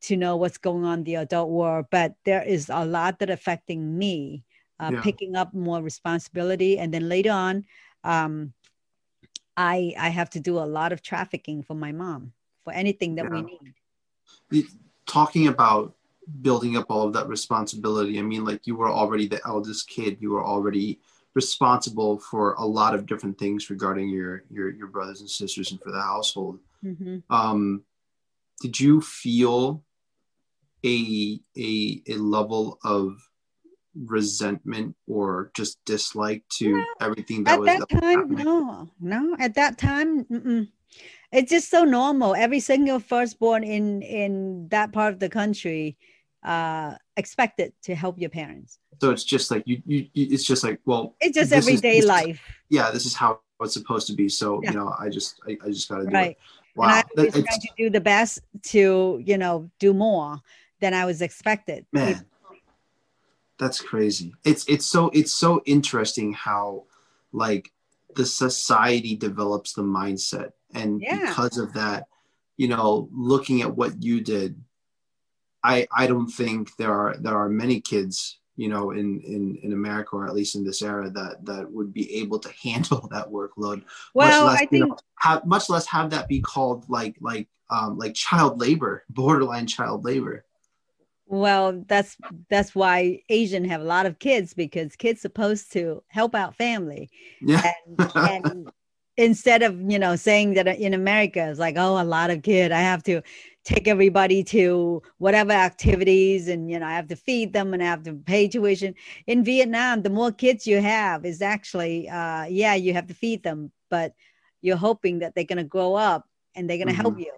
to 0.02 0.16
know 0.16 0.36
what's 0.36 0.58
going 0.58 0.84
on 0.84 0.98
in 1.00 1.04
the 1.04 1.14
adult 1.16 1.50
world 1.50 1.86
but 1.90 2.14
there 2.24 2.42
is 2.42 2.68
a 2.70 2.84
lot 2.84 3.18
that 3.18 3.30
affecting 3.30 3.96
me 3.98 4.44
uh, 4.80 4.90
Yeah. 4.90 5.02
picking 5.02 5.36
up 5.36 5.52
more 5.54 5.82
responsibility. 5.82 6.78
And 6.78 6.92
then 6.92 7.08
later 7.08 7.30
on 7.30 7.64
um 8.02 8.54
i 9.56 9.94
i 9.98 10.08
have 10.08 10.30
to 10.30 10.40
do 10.40 10.58
a 10.58 10.64
lot 10.64 10.90
of 10.90 11.02
trafficking 11.02 11.62
for 11.62 11.74
my 11.74 11.92
mom 11.92 12.32
for 12.64 12.72
anything 12.72 13.16
that 13.16 13.30
we 13.30 13.42
need. 13.42 14.66
Talking 15.06 15.48
about 15.48 15.94
building 16.40 16.76
up 16.76 16.86
all 16.88 17.06
of 17.06 17.12
that 17.12 17.28
responsibility 17.28 18.18
i 18.18 18.22
mean 18.22 18.44
like 18.44 18.66
you 18.66 18.76
were 18.76 18.88
already 18.88 19.26
the 19.26 19.40
eldest 19.44 19.88
kid. 19.88 20.16
You 20.20 20.30
were 20.30 20.44
already 20.44 21.00
responsible 21.34 22.18
for 22.18 22.54
a 22.54 22.64
lot 22.64 22.94
of 22.94 23.06
different 23.06 23.36
things 23.38 23.68
regarding 23.68 24.08
your 24.08 24.44
your, 24.50 24.70
your 24.70 24.86
brothers 24.86 25.20
and 25.20 25.28
sisters 25.28 25.72
and 25.72 25.80
for 25.80 25.92
the 25.92 26.00
household. 26.00 26.58
Hmm 26.82 27.18
um 27.28 27.84
did 28.62 28.80
you 28.80 29.00
feel 29.00 29.84
a 30.84 31.40
a 31.56 32.02
a 32.08 32.16
level 32.16 32.78
of 32.84 33.29
resentment 33.94 34.94
or 35.08 35.50
just 35.54 35.84
dislike 35.84 36.44
to 36.48 36.84
everything 37.00 37.44
that 37.44 37.58
was. 37.58 37.68
at 37.68 37.78
was 37.80 37.86
that 37.90 38.00
was 38.00 38.00
time 38.00 38.30
no 38.44 38.88
no 39.00 39.36
at 39.40 39.54
that 39.54 39.78
time 39.78 40.24
mm-mm. 40.24 40.68
it's 41.32 41.50
just 41.50 41.70
so 41.70 41.84
normal. 41.84 42.34
Every 42.34 42.60
single 42.60 42.98
firstborn 43.00 43.64
in 43.64 44.02
in 44.02 44.68
that 44.68 44.92
part 44.92 45.12
of 45.12 45.18
the 45.20 45.28
country 45.28 45.96
uh 46.44 46.94
expected 47.16 47.72
to 47.82 47.94
help 47.94 48.18
your 48.18 48.30
parents. 48.30 48.78
So 49.00 49.10
it's 49.10 49.24
just 49.24 49.50
like 49.50 49.62
you, 49.66 49.82
you 49.86 50.08
it's 50.14 50.44
just 50.44 50.62
like 50.64 50.80
well 50.86 51.14
it's 51.20 51.36
just 51.36 51.52
everyday 51.52 51.98
is- 51.98 52.06
life. 52.06 52.40
Yeah 52.68 52.90
this 52.90 53.06
is 53.06 53.14
how 53.14 53.40
it's 53.60 53.74
supposed 53.74 54.06
to 54.06 54.14
be. 54.14 54.28
So 54.28 54.60
Yeah. 54.62 54.70
you 54.70 54.76
know 54.78 54.94
i 54.98 55.08
just 55.08 55.40
i, 55.48 55.56
I 55.64 55.68
just 55.68 55.88
gotta 55.88 56.04
do 56.06 56.10
right. 56.14 56.30
It 56.30 56.38
wow. 56.76 56.86
And 56.86 56.94
i 56.94 57.30
That- 57.30 57.32
trying 57.32 57.60
to 57.60 57.68
do 57.76 57.90
the 57.90 58.00
best 58.00 58.40
to 58.74 59.20
you 59.24 59.36
know 59.36 59.70
do 59.78 59.92
more 59.92 60.38
than 60.80 60.94
i 60.94 61.04
was 61.04 61.20
expected. 61.22 61.86
Man 61.92 62.24
that's 63.60 63.80
crazy. 63.80 64.34
It's 64.44 64.64
it's 64.68 64.86
so 64.86 65.10
it's 65.10 65.32
so 65.32 65.62
interesting 65.66 66.32
how 66.32 66.86
like 67.32 67.70
the 68.16 68.26
society 68.26 69.14
develops 69.14 69.74
the 69.74 69.82
mindset. 69.82 70.50
And 70.74 71.00
Yeah. 71.00 71.20
because 71.20 71.58
of 71.58 71.72
that 71.74 72.08
you 72.60 72.68
know 72.68 73.08
looking 73.10 73.62
at 73.62 73.74
what 73.74 74.02
you 74.02 74.20
did 74.20 74.62
i 75.64 75.88
i 75.96 76.06
don't 76.06 76.28
think 76.28 76.76
there 76.76 76.92
are 76.92 77.16
there 77.16 77.34
are 77.34 77.48
many 77.48 77.80
kids 77.80 78.38
you 78.56 78.68
know 78.68 78.90
in 78.90 79.18
in 79.22 79.58
in 79.62 79.72
america 79.72 80.14
or 80.14 80.26
at 80.26 80.34
least 80.34 80.54
in 80.56 80.62
this 80.62 80.82
era 80.82 81.08
that 81.08 81.42
that 81.42 81.72
would 81.72 81.90
be 81.94 82.14
able 82.16 82.38
to 82.38 82.52
handle 82.62 83.08
that 83.10 83.28
workload 83.28 83.82
well 84.12 84.44
much 84.44 84.52
less 84.52 84.60
i 84.60 84.62
you 84.64 84.68
think 84.68 84.88
know, 84.90 84.96
have 85.16 85.46
much 85.46 85.70
less 85.70 85.86
have 85.86 86.10
that 86.10 86.28
be 86.28 86.38
called 86.42 86.84
like 86.90 87.16
like 87.22 87.48
um 87.70 87.96
like 87.96 88.12
child 88.12 88.60
labor 88.60 89.04
borderline 89.10 89.66
child 89.66 90.04
labor 90.04 90.44
Well, 91.30 91.84
that's 91.86 92.16
that's 92.48 92.74
why 92.74 93.22
Asian 93.28 93.64
have 93.66 93.80
a 93.80 93.84
lot 93.84 94.06
of 94.06 94.18
kids 94.18 94.52
because 94.52 94.96
kids 94.96 95.20
supposed 95.20 95.72
to 95.72 96.02
help 96.08 96.34
out 96.34 96.56
family. 96.56 97.08
yeah 97.40 97.62
And, 97.62 98.00
and 98.24 98.72
instead 99.16 99.62
of 99.62 99.80
you 99.90 99.98
know 99.98 100.16
saying 100.16 100.54
that 100.54 100.66
in 100.66 100.94
America 100.94 101.48
it's 101.50 101.58
like 101.60 101.76
oh 101.78 102.00
a 102.00 102.04
lot 102.04 102.30
of 102.30 102.42
kid 102.42 102.72
I 102.72 102.80
have 102.80 103.02
to 103.04 103.22
take 103.64 103.86
everybody 103.88 104.42
to 104.44 105.02
whatever 105.18 105.52
activities 105.52 106.48
and 106.48 106.70
you 106.70 106.78
know 106.80 106.86
I 106.86 106.94
have 106.94 107.08
to 107.08 107.16
feed 107.16 107.52
them 107.52 107.74
and 107.74 107.82
I 107.82 107.86
have 107.86 108.02
to 108.04 108.14
pay 108.14 108.48
tuition. 108.48 108.94
In 109.26 109.44
Vietnam, 109.44 110.02
the 110.02 110.10
more 110.10 110.32
kids 110.32 110.66
you 110.66 110.80
have 110.80 111.24
is 111.24 111.42
actually 111.42 112.08
uh, 112.08 112.44
yeah 112.46 112.74
you 112.74 112.92
have 112.94 113.06
to 113.08 113.14
feed 113.14 113.42
them, 113.44 113.70
but 113.90 114.14
you're 114.62 114.76
hoping 114.76 115.20
that 115.20 115.34
they're 115.36 115.44
gonna 115.44 115.64
grow 115.64 115.94
up 115.94 116.26
and 116.56 116.68
they're 116.68 116.78
gonna 116.78 116.92
help 116.92 117.18
you 117.18 117.32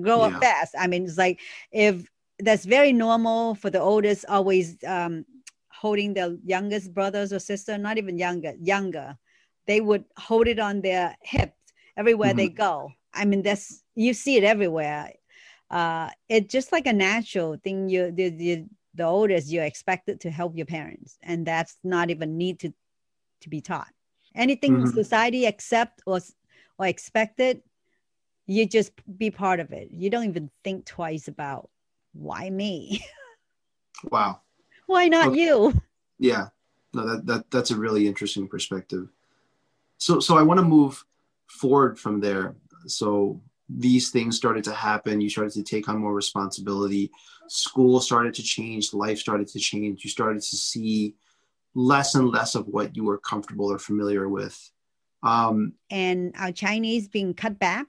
grow 0.00 0.22
Yeah. 0.22 0.28
up 0.28 0.38
fast. 0.40 0.74
I 0.78 0.86
mean 0.86 1.04
it's 1.04 1.18
like 1.18 1.40
if 1.72 2.08
that's 2.40 2.64
very 2.64 2.92
normal 2.92 3.54
for 3.54 3.70
the 3.70 3.80
oldest 3.80 4.24
always 4.28 4.76
um, 4.86 5.24
holding 5.70 6.14
the 6.14 6.38
youngest 6.44 6.94
brothers 6.94 7.32
or 7.32 7.38
sister 7.38 7.78
not 7.78 7.98
even 7.98 8.18
younger 8.18 8.54
younger. 8.60 9.16
They 9.66 9.80
would 9.80 10.04
hold 10.16 10.48
it 10.48 10.58
on 10.58 10.80
their 10.80 11.16
hips 11.22 11.52
everywhere 11.96 12.34
they 12.34 12.48
go. 12.48 12.92
I 13.14 13.24
mean 13.24 13.42
that's 13.42 13.82
you 13.94 14.14
see 14.14 14.36
it 14.36 14.44
everywhere. 14.44 15.12
Uh 15.70 16.10
it's 16.28 16.52
just 16.52 16.72
like 16.72 16.86
a 16.86 16.92
natural 16.92 17.56
thing 17.62 17.88
you 17.88 18.10
the, 18.12 18.30
the, 18.30 18.64
the 18.94 19.04
oldest 19.04 19.48
you're 19.50 19.64
expected 19.64 20.20
to 20.20 20.30
help 20.30 20.56
your 20.56 20.66
parents 20.66 21.18
and 21.22 21.46
that's 21.46 21.76
not 21.84 22.10
even 22.10 22.36
need 22.36 22.60
to 22.60 22.72
to 23.42 23.48
be 23.48 23.60
taught. 23.60 23.92
Anything 24.34 24.80
Mhm. 24.80 24.86
society 24.86 25.46
accept 25.46 26.02
or 26.06 26.20
or 26.78 26.86
expected 26.86 27.62
you 28.46 28.66
just 28.66 28.92
be 29.18 29.30
part 29.30 29.60
of 29.60 29.72
it. 29.72 29.90
You 29.92 30.10
don't 30.10 30.24
even 30.28 30.50
think 30.64 30.86
twice 30.86 31.28
about 31.28 31.70
why 32.12 32.50
me 32.50 33.04
wow 34.10 34.40
why 34.86 35.08
not 35.08 35.28
Okay. 35.28 35.40
you 35.40 35.72
Yeah, 36.18 36.48
no, 36.94 37.06
that, 37.06 37.26
that 37.26 37.50
that's 37.50 37.70
a 37.70 37.76
really 37.76 38.06
interesting 38.06 38.48
perspective. 38.48 39.08
So 39.98 40.20
so 40.20 40.36
I 40.36 40.42
want 40.42 40.58
to 40.58 40.64
move 40.66 41.04
forward 41.46 41.98
from 41.98 42.20
there. 42.20 42.56
So 42.86 43.40
these 43.68 44.10
things 44.10 44.36
started 44.36 44.64
to 44.64 44.72
happen. 44.72 45.20
You 45.20 45.28
started 45.28 45.52
to 45.54 45.62
take 45.62 45.88
on 45.88 45.98
more 45.98 46.14
responsibility. 46.14 47.10
School 47.48 48.00
started 48.00 48.34
to 48.34 48.42
change. 48.42 48.94
Life 48.94 49.18
started 49.18 49.48
to 49.48 49.58
change. 49.58 50.04
You 50.04 50.10
started 50.10 50.40
to 50.42 50.56
see 50.56 51.14
less 51.74 52.14
and 52.14 52.30
less 52.30 52.54
of 52.54 52.66
what 52.66 52.96
you 52.96 53.04
were 53.04 53.18
comfortable 53.18 53.70
or 53.70 53.78
familiar 53.78 54.28
with. 54.28 54.58
Um, 55.22 55.74
and 55.90 56.34
our 56.38 56.52
Chinese 56.52 57.08
being 57.08 57.34
cut 57.34 57.58
back. 57.58 57.86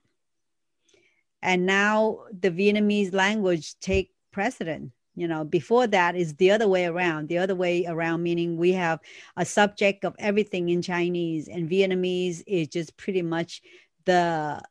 And 1.41 1.65
now 1.65 2.25
the 2.37 2.51
Vietnamese 2.51 3.13
language 3.13 3.77
take 3.79 4.11
precedent. 4.31 4.91
You 5.15 5.27
know, 5.27 5.43
before 5.43 5.85
that 5.87 6.15
is 6.15 6.35
the 6.35 6.51
other 6.51 6.67
way 6.67 6.85
around. 6.85 7.27
The 7.27 7.39
other 7.39 7.55
way 7.55 7.85
around 7.85 8.23
meaning 8.23 8.55
we 8.55 8.71
have 8.73 8.99
a 9.35 9.45
subject 9.45 10.05
of 10.05 10.15
everything 10.17 10.69
in 10.69 10.81
Chinese, 10.81 11.49
and 11.49 11.69
Vietnamese 11.69 12.41
is 12.47 12.69
just 12.69 12.95
pretty 12.95 13.21
much 13.21 13.61
the 14.05 14.61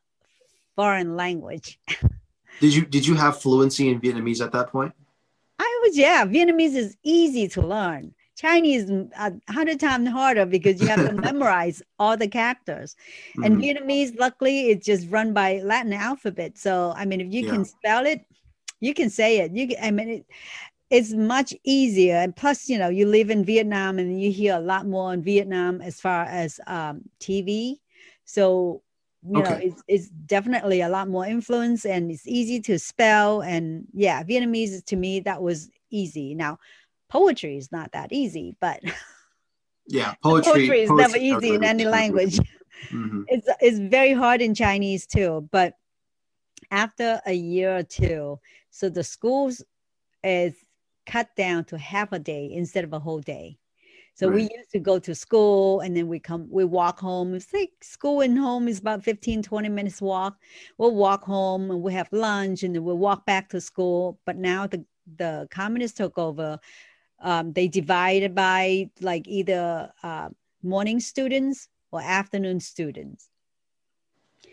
foreign 0.75 1.15
language. 1.15 1.79
did 2.61 2.73
you 2.73 2.85
did 2.85 3.05
you 3.05 3.13
have 3.13 3.39
fluency 3.39 3.89
in 3.89 4.01
Vietnamese 4.01 4.41
at 4.43 4.51
that 4.53 4.71
point? 4.71 4.93
I 5.59 5.79
was 5.83 5.95
yeah. 5.95 6.25
Vietnamese 6.25 6.75
is 6.75 6.97
easy 7.03 7.47
to 7.49 7.61
learn. 7.61 8.15
Chinese 8.39 8.89
a 8.89 9.33
hundred 9.51 9.79
times 9.79 10.09
harder 10.09 10.45
because 10.45 10.81
you 10.81 10.87
have 10.89 11.03
to 11.03 11.13
memorize 11.13 11.81
all 11.99 12.15
the 12.17 12.27
characters. 12.27 12.95
And 13.41 13.57
Mhm. 13.57 13.61
Vietnamese, 13.61 14.17
luckily, 14.17 14.69
it's 14.69 14.85
just 14.85 15.09
run 15.09 15.33
by 15.33 15.59
Latin 15.63 15.93
alphabet. 15.93 16.57
So 16.57 16.93
I 16.95 17.05
mean, 17.05 17.21
if 17.21 17.33
you 17.33 17.43
Yeah. 17.43 17.51
can 17.51 17.65
spell 17.65 18.05
it, 18.05 18.25
you 18.79 18.93
can 18.93 19.09
say 19.09 19.39
it. 19.39 19.51
You 19.53 19.67
can, 19.67 19.77
I 19.83 19.91
mean, 19.91 20.09
it, 20.09 20.25
it's 20.89 21.13
much 21.13 21.53
easier. 21.63 22.15
And 22.15 22.35
plus, 22.35 22.69
you 22.69 22.77
know, 22.77 22.89
you 22.89 23.05
live 23.07 23.29
in 23.29 23.45
Vietnam 23.45 23.99
and 23.99 24.21
you 24.21 24.31
hear 24.31 24.55
a 24.55 24.59
lot 24.61 24.87
more 24.87 25.13
in 25.13 25.21
Vietnam 25.21 25.81
as 25.81 25.99
far 26.01 26.23
as 26.23 26.59
um, 26.67 27.03
TV. 27.19 27.79
So 28.25 28.81
you 29.29 29.41
okay. 29.41 29.43
know 29.43 29.57
it's, 29.61 29.83
it's 29.87 30.09
definitely 30.09 30.81
a 30.81 30.89
lot 30.89 31.07
more 31.09 31.25
influence 31.25 31.85
and 31.85 32.09
it's 32.09 32.27
easy 32.27 32.59
to 32.61 32.79
spell 32.79 33.41
and 33.41 33.85
yeah 33.93 34.23
vietnamese 34.23 34.83
to 34.85 34.95
me 34.95 35.19
that 35.19 35.41
was 35.41 35.69
easy 35.91 36.33
now 36.35 36.57
poetry 37.09 37.57
is 37.57 37.71
not 37.71 37.91
that 37.91 38.11
easy 38.11 38.55
but 38.59 38.81
yeah 39.87 40.13
poetry, 40.23 40.51
poetry 40.51 40.81
is 40.81 40.89
poetry 40.89 41.03
never 41.03 41.17
easy 41.17 41.55
in 41.55 41.63
any 41.63 41.85
language 41.85 42.37
mm-hmm. 42.91 43.23
it's 43.27 43.47
it's 43.59 43.79
very 43.79 44.13
hard 44.13 44.41
in 44.41 44.53
chinese 44.53 45.05
too 45.05 45.47
but 45.51 45.73
after 46.71 47.19
a 47.25 47.33
year 47.33 47.77
or 47.77 47.83
two 47.83 48.39
so 48.69 48.89
the 48.89 49.03
schools 49.03 49.63
is 50.23 50.53
cut 51.05 51.29
down 51.35 51.63
to 51.63 51.77
half 51.77 52.11
a 52.11 52.19
day 52.19 52.49
instead 52.51 52.83
of 52.83 52.93
a 52.93 52.99
whole 52.99 53.19
day 53.19 53.57
so 54.19 54.27
right. 54.27 54.35
we 54.35 54.41
used 54.53 54.71
to 54.71 54.79
go 54.79 54.99
to 54.99 55.15
school 55.15 55.79
and 55.79 55.95
then 55.95 56.09
we 56.09 56.19
come, 56.19 56.45
we 56.51 56.65
walk 56.65 56.99
home. 56.99 57.33
It's 57.33 57.53
like 57.53 57.71
school 57.81 58.19
and 58.19 58.37
home 58.37 58.67
is 58.67 58.79
about 58.79 59.01
15, 59.01 59.43
20 59.43 59.69
minutes 59.69 60.01
walk. 60.01 60.37
We'll 60.77 60.93
walk 60.93 61.23
home 61.23 61.71
and 61.71 61.81
we 61.81 61.93
have 61.93 62.09
lunch 62.11 62.63
and 62.63 62.75
then 62.75 62.83
we'll 62.83 62.97
walk 62.97 63.25
back 63.25 63.47
to 63.51 63.61
school. 63.61 64.19
But 64.25 64.35
now 64.35 64.67
the, 64.67 64.83
the 65.15 65.47
communists 65.51 65.97
took 65.97 66.17
over. 66.17 66.59
Um, 67.21 67.53
they 67.53 67.67
divided 67.67 68.33
by 68.33 68.89
like 69.01 69.27
either 69.27 69.91
uh, 70.03 70.29
morning 70.63 70.99
students 70.99 71.67
or 71.91 72.01
afternoon 72.01 72.59
students. 72.59 73.29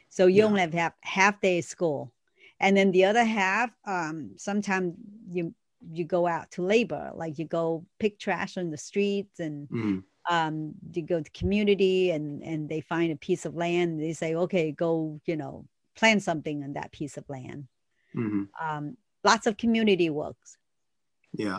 So 0.08 0.26
you 0.26 0.38
yeah. 0.38 0.44
only 0.44 0.60
have 0.60 0.74
half, 0.74 0.92
half 1.02 1.40
day 1.40 1.60
school. 1.60 2.12
And 2.58 2.76
then 2.76 2.90
the 2.90 3.04
other 3.04 3.24
half, 3.24 3.70
um, 3.84 4.32
sometimes 4.36 4.94
you 5.28 5.54
you 5.92 6.04
go 6.04 6.26
out 6.26 6.50
to 6.52 6.62
labor, 6.62 7.12
like 7.14 7.38
you 7.38 7.44
go 7.44 7.84
pick 7.98 8.18
trash 8.18 8.56
on 8.56 8.70
the 8.70 8.76
streets 8.76 9.38
and 9.40 9.68
mm-hmm. 9.68 9.98
um, 10.34 10.72
you 10.92 11.02
go 11.02 11.20
to 11.20 11.30
community 11.30 12.10
and 12.10 12.42
and 12.42 12.68
they 12.68 12.80
find 12.80 13.12
a 13.12 13.16
piece 13.16 13.44
of 13.44 13.54
land. 13.54 14.00
They 14.00 14.14
say, 14.14 14.34
okay, 14.34 14.72
go, 14.72 15.20
you 15.26 15.36
know, 15.36 15.66
plant 15.96 16.22
something 16.22 16.64
on 16.64 16.72
that 16.72 16.92
piece 16.92 17.16
of 17.16 17.28
land. 17.28 17.66
Mm-hmm. 18.14 18.44
Um, 18.60 18.96
lots 19.22 19.46
of 19.46 19.56
community 19.56 20.08
works. 20.08 20.56
Yeah. 21.34 21.58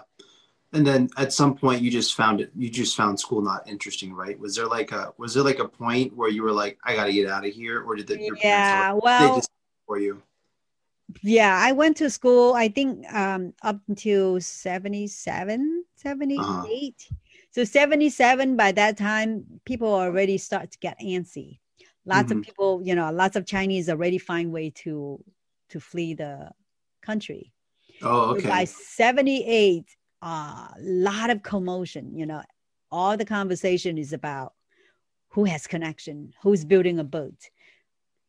And 0.74 0.86
then 0.86 1.10
at 1.18 1.32
some 1.32 1.56
point 1.56 1.82
you 1.82 1.90
just 1.90 2.14
found 2.16 2.42
it, 2.42 2.52
you 2.56 2.70
just 2.70 2.98
found 2.98 3.20
school 3.20 3.42
not 3.42 3.68
interesting, 3.68 4.14
right? 4.14 4.38
Was 4.38 4.56
there 4.56 4.68
like 4.68 4.92
a, 4.92 5.14
was 5.18 5.34
there 5.34 5.44
like 5.44 5.60
a 5.60 5.68
point 5.68 6.16
where 6.16 6.30
you 6.30 6.44
were 6.44 6.52
like, 6.52 6.78
I 6.84 6.96
got 6.96 7.06
to 7.06 7.14
get 7.14 7.30
out 7.30 7.46
of 7.46 7.54
here? 7.54 7.84
Or 7.84 7.96
did 7.96 8.08
the, 8.08 8.22
your 8.22 8.38
yeah, 8.44 8.92
like, 8.92 9.04
well, 9.04 9.30
they 9.30 9.36
just 9.38 9.52
for 9.86 9.98
you? 9.98 10.22
yeah 11.22 11.58
i 11.62 11.72
went 11.72 11.98
to 11.98 12.10
school 12.10 12.54
i 12.54 12.68
think 12.68 13.12
um 13.14 13.54
up 13.64 13.80
until 13.88 14.40
77 14.40 15.84
78 15.96 16.40
uh-huh. 16.40 17.16
so 17.52 17.64
77 17.64 18.56
by 18.56 18.72
that 18.74 18.98
time 18.98 19.46
people 19.66 19.94
already 19.94 20.38
start 20.38 20.72
to 20.72 20.78
get 20.80 21.00
antsy 21.00 21.60
lots 22.06 22.30
mm-hmm. 22.30 22.40
of 22.40 22.46
people 22.46 22.82
you 22.84 22.96
know 22.96 23.12
lots 23.12 23.36
of 23.36 23.46
chinese 23.46 23.90
already 23.90 24.18
find 24.18 24.52
way 24.52 24.70
to 24.70 25.24
to 25.70 25.80
flee 25.80 26.14
the 26.14 26.52
country 27.02 27.54
oh 28.02 28.32
okay 28.32 28.42
so 28.42 28.50
by 28.50 28.66
78 28.66 29.97
a 30.22 30.26
uh, 30.26 30.68
lot 30.82 31.30
of 31.30 31.44
commotion 31.44 32.16
you 32.16 32.26
know 32.26 32.42
all 32.92 33.18
the 33.18 33.26
conversation 33.26 33.98
is 33.98 34.14
about 34.14 34.54
who 35.30 35.44
has 35.44 35.68
connection 35.68 36.34
who's 36.42 36.66
building 36.66 37.00
a 37.00 37.04
boat 37.04 37.50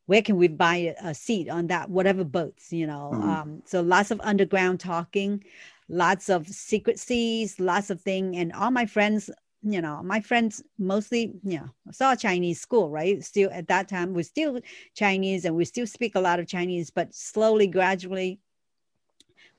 where 0.07 0.23
can 0.23 0.37
we 0.37 0.49
buy 0.49 0.95
a 1.03 1.15
seat 1.15 1.49
on 1.49 1.67
that 1.69 1.89
whatever 1.89 2.25
boats 2.25 2.73
you 2.73 2.87
know 2.87 3.11
mm-hmm. 3.13 3.29
um, 3.29 3.63
so 3.65 3.81
lots 3.81 4.11
of 4.11 4.21
underground 4.23 4.81
talking 4.81 5.43
lots 5.89 6.29
of 6.29 6.47
secrecies 6.47 7.59
lots 7.59 7.91
of 7.91 8.01
thing 8.01 8.37
and 8.37 8.53
all 8.53 8.71
my 8.71 8.85
friends 8.85 9.31
you 9.63 9.81
know 9.81 10.03
my 10.03 10.21
friends 10.21 10.63
mostly 10.79 11.33
you 11.43 11.59
know 11.59 11.69
saw 11.91 12.15
chinese 12.15 12.61
school 12.61 12.91
right 12.91 13.25
still 13.25 13.51
at 13.53 13.69
that 13.69 13.89
time 13.89 14.15
we're 14.15 14.23
still 14.23 14.61
chinese 14.95 15.45
and 15.45 15.55
we 15.55 15.65
still 15.65 15.87
speak 15.87 16.15
a 16.15 16.21
lot 16.21 16.39
of 16.39 16.47
chinese 16.47 16.91
but 16.91 17.13
slowly 17.15 17.67
gradually 17.67 18.39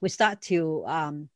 we 0.01 0.09
start 0.09 0.41
to 0.41 0.83
um, 0.85 1.29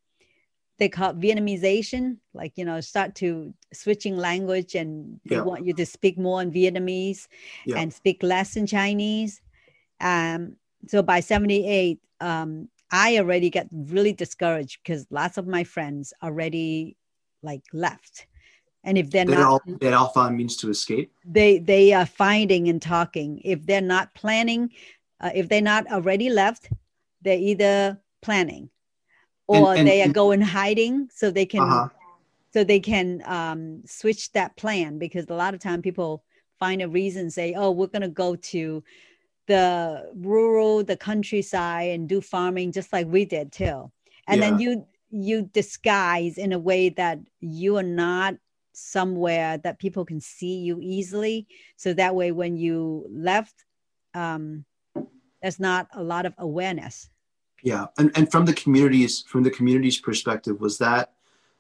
they 0.83 0.89
call 0.89 1.13
Vietnamization, 1.13 2.17
like 2.33 2.57
you 2.57 2.65
know, 2.65 2.81
start 2.81 3.15
to 3.15 3.53
switching 3.71 4.17
language, 4.17 4.75
and 4.75 5.17
they 5.25 5.39
want 5.39 5.65
you 5.65 5.73
to 5.75 5.85
speak 5.85 6.17
more 6.17 6.41
in 6.41 6.51
Vietnamese 6.51 7.29
yeah. 7.65 7.79
and 7.79 7.93
speak 7.93 8.21
less 8.21 8.57
in 8.57 8.67
Chinese. 8.67 9.39
Um, 10.01 10.57
so 10.87 11.01
by 11.01 11.21
'78, 11.21 12.01
um, 12.19 12.67
I 12.91 13.17
already 13.17 13.49
got 13.49 13.67
really 13.71 14.11
discouraged 14.11 14.79
because 14.83 15.07
lots 15.09 15.37
of 15.37 15.47
my 15.47 15.63
friends 15.63 16.13
already 16.21 16.97
like 17.41 17.63
left, 17.71 18.27
and 18.83 18.97
if 18.97 19.09
they're 19.09 19.23
they 19.23 19.35
not, 19.35 19.93
all, 19.93 20.09
found 20.09 20.35
means 20.35 20.57
to 20.57 20.69
escape. 20.69 21.13
They 21.23 21.59
they 21.59 21.93
are 21.93 22.05
finding 22.05 22.67
and 22.67 22.81
talking. 22.81 23.39
If 23.45 23.65
they're 23.65 23.79
not 23.79 24.13
planning, 24.15 24.71
uh, 25.21 25.31
if 25.33 25.47
they're 25.47 25.61
not 25.61 25.89
already 25.89 26.29
left, 26.29 26.67
they're 27.21 27.37
either 27.39 28.01
planning 28.21 28.69
or 29.47 29.71
and, 29.71 29.79
and, 29.79 29.87
they 29.87 30.01
are 30.01 30.09
going 30.09 30.41
hiding 30.41 31.09
so 31.13 31.29
they 31.29 31.45
can 31.45 31.61
uh-huh. 31.61 31.89
so 32.53 32.63
they 32.63 32.79
can 32.79 33.21
um, 33.25 33.81
switch 33.85 34.31
that 34.33 34.55
plan 34.57 34.97
because 34.97 35.25
a 35.29 35.33
lot 35.33 35.53
of 35.53 35.59
time 35.59 35.81
people 35.81 36.23
find 36.59 36.81
a 36.81 36.87
reason 36.87 37.29
say 37.29 37.53
oh 37.55 37.71
we're 37.71 37.87
going 37.87 38.01
to 38.01 38.07
go 38.07 38.35
to 38.35 38.83
the 39.47 40.09
rural 40.15 40.83
the 40.83 40.95
countryside 40.95 41.89
and 41.89 42.07
do 42.07 42.21
farming 42.21 42.71
just 42.71 42.93
like 42.93 43.07
we 43.07 43.25
did 43.25 43.51
too 43.51 43.91
and 44.27 44.41
yeah. 44.41 44.49
then 44.49 44.59
you 44.59 44.85
you 45.11 45.43
disguise 45.53 46.37
in 46.37 46.53
a 46.53 46.59
way 46.59 46.89
that 46.89 47.19
you 47.39 47.77
are 47.77 47.83
not 47.83 48.35
somewhere 48.73 49.57
that 49.59 49.77
people 49.77 50.03
can 50.05 50.19
see 50.19 50.57
you 50.57 50.79
easily 50.81 51.45
so 51.75 51.93
that 51.93 52.15
way 52.15 52.31
when 52.31 52.57
you 52.57 53.05
left 53.11 53.65
um, 54.15 54.65
there's 55.41 55.59
not 55.59 55.87
a 55.93 56.01
lot 56.03 56.25
of 56.25 56.33
awareness 56.37 57.09
yeah, 57.63 57.85
and 57.97 58.11
and 58.15 58.29
from 58.29 58.45
the 58.45 58.53
communities 58.53 59.23
from 59.27 59.43
the 59.43 59.49
community's 59.49 59.97
perspective, 59.97 60.59
was 60.59 60.77
that 60.79 61.13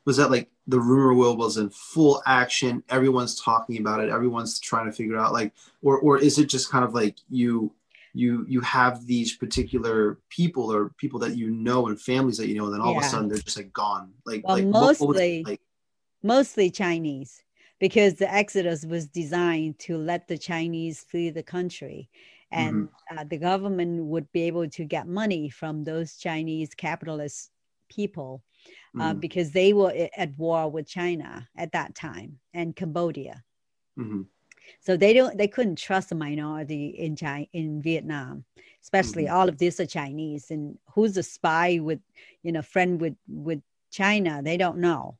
was 0.05 0.17
that 0.17 0.29
like 0.29 0.49
the 0.67 0.79
rumor 0.79 1.13
wheel 1.13 1.37
was 1.37 1.57
in 1.57 1.69
full 1.69 2.21
action? 2.25 2.83
Everyone's 2.89 3.41
talking 3.41 3.79
about 3.79 4.01
it. 4.01 4.09
Everyone's 4.09 4.59
trying 4.59 4.85
to 4.85 4.91
figure 4.91 5.17
out 5.17 5.31
like, 5.31 5.53
or 5.81 5.97
or 5.99 6.17
is 6.17 6.37
it 6.37 6.49
just 6.49 6.69
kind 6.69 6.83
of 6.83 6.93
like 6.93 7.15
you 7.29 7.73
you 8.13 8.45
you 8.49 8.59
have 8.61 9.07
these 9.07 9.37
particular 9.37 10.19
people 10.29 10.71
or 10.71 10.89
people 10.97 11.19
that 11.19 11.37
you 11.37 11.49
know 11.49 11.87
and 11.87 11.99
families 11.99 12.37
that 12.37 12.49
you 12.49 12.55
know, 12.55 12.65
and 12.65 12.73
then 12.73 12.81
all 12.81 12.91
yeah. 12.91 12.97
of 12.97 13.03
a 13.03 13.07
sudden 13.07 13.29
they're 13.29 13.37
just 13.37 13.57
like 13.57 13.71
gone. 13.71 14.11
Like 14.25 14.45
well, 14.45 14.57
like 14.57 14.67
mostly 14.67 15.43
like? 15.45 15.61
mostly 16.21 16.69
Chinese 16.69 17.43
because 17.79 18.15
the 18.15 18.31
exodus 18.31 18.85
was 18.85 19.07
designed 19.07 19.79
to 19.79 19.97
let 19.97 20.27
the 20.27 20.37
Chinese 20.37 21.05
flee 21.09 21.29
the 21.29 21.43
country 21.43 22.09
and 22.53 22.75
mm-hmm. 22.83 23.17
uh, 23.17 23.23
the 23.23 23.37
government 23.37 24.05
would 24.05 24.31
be 24.31 24.43
able 24.43 24.69
to 24.69 24.85
get 24.85 25.07
money 25.07 25.49
from 25.49 25.83
those 25.83 26.17
Chinese 26.17 26.73
capitalist 26.75 27.49
people 27.89 28.43
uh, 28.99 29.09
mm-hmm. 29.09 29.19
because 29.19 29.51
they 29.51 29.73
were 29.73 29.93
at 30.15 30.37
war 30.37 30.69
with 30.69 30.87
China 30.87 31.47
at 31.57 31.71
that 31.71 31.95
time 31.95 32.39
and 32.53 32.75
Cambodia. 32.75 33.43
Mm-hmm. 33.99 34.21
So 34.79 34.95
they 34.95 35.13
don't 35.13 35.37
they 35.37 35.47
couldn't 35.47 35.77
trust 35.77 36.11
a 36.11 36.15
minority 36.15 36.87
in 36.87 37.15
China 37.15 37.47
in 37.53 37.81
Vietnam, 37.81 38.45
especially 38.81 39.25
mm-hmm. 39.25 39.35
all 39.35 39.49
of 39.49 39.57
these 39.57 39.79
are 39.79 39.85
Chinese 39.85 40.51
and 40.51 40.77
who's 40.93 41.17
a 41.17 41.23
spy 41.23 41.79
with 41.81 41.99
you 42.43 42.51
know 42.51 42.61
friend 42.61 43.01
with 43.01 43.15
with 43.27 43.61
China 43.91 44.41
they 44.43 44.57
don't 44.57 44.77
know. 44.77 45.17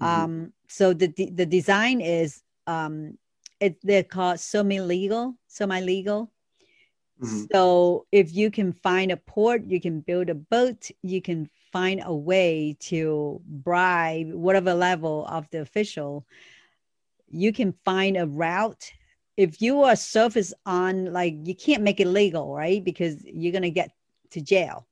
Mm-hmm. 0.00 0.22
Um, 0.24 0.52
so 0.68 0.92
the 0.92 1.08
the 1.32 1.46
design 1.46 2.00
is 2.00 2.42
um, 2.66 3.18
it, 3.60 3.78
they're 3.82 4.02
called 4.02 4.40
semi 4.40 4.80
legal 4.80 5.34
semi 5.46 5.80
legal 5.80 6.31
Mm-hmm. 7.22 7.44
So 7.52 8.06
if 8.10 8.34
you 8.34 8.50
can 8.50 8.72
find 8.72 9.12
a 9.12 9.16
port, 9.16 9.64
you 9.64 9.80
can 9.80 10.00
build 10.00 10.28
a 10.28 10.34
boat, 10.34 10.90
you 11.02 11.22
can 11.22 11.48
find 11.72 12.02
a 12.04 12.14
way 12.14 12.76
to 12.80 13.40
bribe 13.46 14.32
whatever 14.32 14.74
level 14.74 15.26
of 15.26 15.48
the 15.50 15.60
official. 15.60 16.26
You 17.28 17.52
can 17.52 17.72
find 17.84 18.16
a 18.16 18.26
route. 18.26 18.92
If 19.36 19.62
you 19.62 19.82
are 19.82 19.96
surface 19.96 20.52
on, 20.66 21.12
like 21.12 21.34
you 21.44 21.54
can't 21.54 21.82
make 21.82 22.00
it 22.00 22.08
legal, 22.08 22.54
right? 22.54 22.82
Because 22.82 23.24
you're 23.24 23.52
gonna 23.52 23.70
get 23.70 23.90
to 24.30 24.40
jail. 24.40 24.86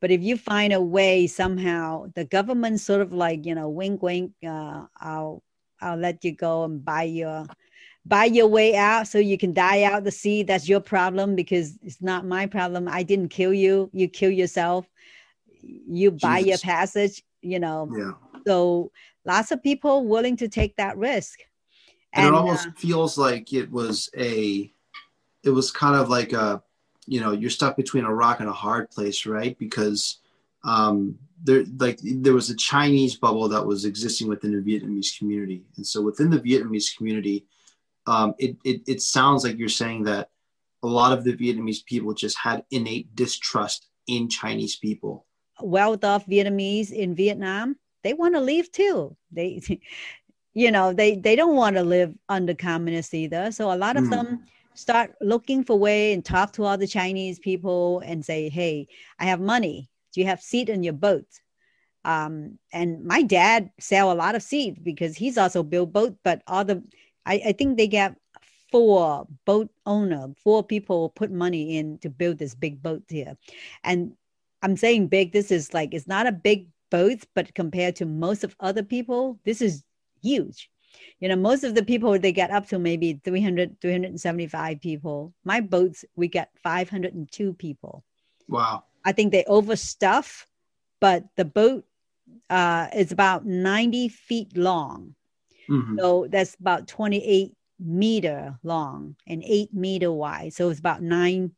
But 0.00 0.12
if 0.12 0.22
you 0.22 0.36
find 0.36 0.72
a 0.72 0.80
way 0.80 1.26
somehow, 1.26 2.06
the 2.14 2.24
government 2.24 2.78
sort 2.80 3.00
of 3.00 3.12
like 3.12 3.46
you 3.46 3.54
know, 3.54 3.68
wink, 3.68 4.02
wink. 4.02 4.32
Uh, 4.46 4.84
I'll 5.00 5.42
I'll 5.80 5.96
let 5.96 6.24
you 6.24 6.36
go 6.36 6.64
and 6.64 6.84
buy 6.84 7.04
your 7.04 7.46
buy 8.06 8.24
your 8.24 8.48
way 8.48 8.74
out 8.74 9.06
so 9.06 9.18
you 9.18 9.36
can 9.36 9.52
die 9.52 9.82
out 9.82 10.04
the 10.04 10.10
sea 10.10 10.42
that's 10.42 10.68
your 10.68 10.80
problem 10.80 11.34
because 11.34 11.78
it's 11.82 12.00
not 12.00 12.24
my 12.24 12.46
problem. 12.46 12.88
I 12.88 13.02
didn't 13.02 13.28
kill 13.28 13.52
you. 13.52 13.90
You 13.92 14.08
kill 14.08 14.30
yourself. 14.30 14.86
You 15.62 16.12
buy 16.12 16.42
Jesus. 16.42 16.64
your 16.64 16.74
passage 16.74 17.22
you 17.42 17.58
know. 17.58 17.90
Yeah. 17.96 18.12
so 18.46 18.90
lots 19.24 19.50
of 19.50 19.62
people 19.62 20.06
willing 20.06 20.36
to 20.38 20.48
take 20.48 20.76
that 20.76 20.96
risk. 20.96 21.40
And, 22.12 22.26
and 22.26 22.34
it 22.34 22.38
almost 22.38 22.68
uh, 22.68 22.72
feels 22.76 23.18
like 23.18 23.52
it 23.52 23.70
was 23.70 24.10
a 24.16 24.72
it 25.42 25.50
was 25.50 25.70
kind 25.70 25.96
of 25.96 26.08
like 26.08 26.32
a 26.32 26.62
you 27.06 27.20
know 27.20 27.32
you're 27.32 27.50
stuck 27.50 27.76
between 27.76 28.04
a 28.04 28.14
rock 28.14 28.40
and 28.40 28.48
a 28.48 28.52
hard 28.52 28.90
place 28.90 29.26
right? 29.26 29.58
Because 29.58 30.18
um 30.64 31.18
there 31.44 31.64
like 31.78 32.00
there 32.02 32.34
was 32.34 32.50
a 32.50 32.56
chinese 32.56 33.14
bubble 33.14 33.48
that 33.48 33.64
was 33.64 33.84
existing 33.84 34.26
within 34.26 34.52
the 34.52 34.58
vietnamese 34.58 35.16
community. 35.18 35.64
And 35.76 35.86
so 35.86 36.02
within 36.02 36.30
the 36.30 36.40
vietnamese 36.40 36.96
community 36.96 37.46
um, 38.08 38.34
it, 38.38 38.56
it, 38.64 38.80
it 38.86 39.02
sounds 39.02 39.44
like 39.44 39.58
you're 39.58 39.68
saying 39.68 40.04
that 40.04 40.30
a 40.82 40.86
lot 40.86 41.12
of 41.12 41.24
the 41.24 41.36
Vietnamese 41.36 41.84
people 41.84 42.14
just 42.14 42.38
had 42.38 42.64
innate 42.70 43.14
distrust 43.14 43.88
in 44.06 44.30
Chinese 44.30 44.76
people. 44.76 45.26
Well-off 45.60 46.26
Vietnamese 46.26 46.90
in 46.90 47.14
Vietnam, 47.14 47.76
they 48.02 48.14
want 48.14 48.34
to 48.34 48.40
leave 48.40 48.72
too. 48.72 49.14
They, 49.30 49.60
you 50.54 50.70
know, 50.70 50.94
they 50.94 51.16
they 51.16 51.36
don't 51.36 51.56
want 51.56 51.76
to 51.76 51.82
live 51.82 52.14
under 52.28 52.54
communists 52.54 53.12
either. 53.12 53.52
So 53.52 53.72
a 53.72 53.76
lot 53.76 53.96
of 53.96 54.04
mm. 54.04 54.10
them 54.10 54.44
start 54.74 55.14
looking 55.20 55.62
for 55.62 55.78
way 55.78 56.14
and 56.14 56.24
talk 56.24 56.52
to 56.52 56.64
all 56.64 56.78
the 56.78 56.86
Chinese 56.86 57.38
people 57.38 58.00
and 58.00 58.24
say, 58.24 58.48
"Hey, 58.48 58.86
I 59.18 59.26
have 59.26 59.40
money. 59.40 59.90
Do 60.14 60.20
you 60.20 60.26
have 60.28 60.40
seat 60.40 60.68
in 60.68 60.82
your 60.82 60.94
boat?" 60.94 61.26
Um, 62.04 62.58
and 62.72 63.04
my 63.04 63.22
dad 63.22 63.70
sell 63.80 64.10
a 64.10 64.14
lot 64.14 64.36
of 64.36 64.42
seeds 64.42 64.78
because 64.82 65.16
he's 65.16 65.36
also 65.36 65.62
built 65.62 65.92
boat, 65.92 66.16
but 66.22 66.42
all 66.46 66.64
the 66.64 66.82
I, 67.28 67.42
I 67.46 67.52
think 67.52 67.76
they 67.76 67.86
get 67.86 68.16
four 68.72 69.26
boat 69.44 69.70
owner, 69.86 70.28
four 70.42 70.62
people 70.64 71.10
put 71.10 71.30
money 71.30 71.76
in 71.78 71.98
to 71.98 72.10
build 72.10 72.38
this 72.38 72.54
big 72.54 72.82
boat 72.82 73.02
here. 73.08 73.36
And 73.84 74.12
I'm 74.62 74.76
saying 74.76 75.08
big, 75.08 75.32
this 75.32 75.50
is 75.50 75.74
like 75.74 75.94
it's 75.94 76.08
not 76.08 76.26
a 76.26 76.32
big 76.32 76.68
boat, 76.90 77.24
but 77.34 77.54
compared 77.54 77.96
to 77.96 78.06
most 78.06 78.44
of 78.44 78.56
other 78.60 78.82
people, 78.82 79.38
this 79.44 79.60
is 79.60 79.84
huge. 80.22 80.70
You 81.20 81.28
know, 81.28 81.36
most 81.36 81.64
of 81.64 81.74
the 81.74 81.84
people 81.84 82.18
they 82.18 82.32
get 82.32 82.50
up 82.50 82.66
to 82.68 82.78
maybe 82.78 83.20
300, 83.22 83.80
375 83.80 84.80
people. 84.80 85.34
My 85.44 85.60
boats, 85.60 86.04
we 86.16 86.28
get 86.28 86.50
502 86.62 87.52
people. 87.54 88.04
Wow. 88.48 88.84
I 89.04 89.12
think 89.12 89.32
they 89.32 89.44
overstuff, 89.44 90.46
but 91.00 91.24
the 91.36 91.44
boat 91.44 91.84
uh, 92.48 92.88
is 92.94 93.12
about 93.12 93.44
90 93.44 94.08
feet 94.08 94.56
long. 94.56 95.14
Mm-hmm. 95.68 95.98
So 95.98 96.26
that's 96.30 96.54
about 96.54 96.86
28 96.86 97.52
meter 97.78 98.58
long 98.62 99.16
and 99.26 99.42
eight 99.44 99.72
meter 99.72 100.10
wide. 100.10 100.52
So 100.54 100.70
it's 100.70 100.80
about 100.80 101.02
nine, 101.02 101.52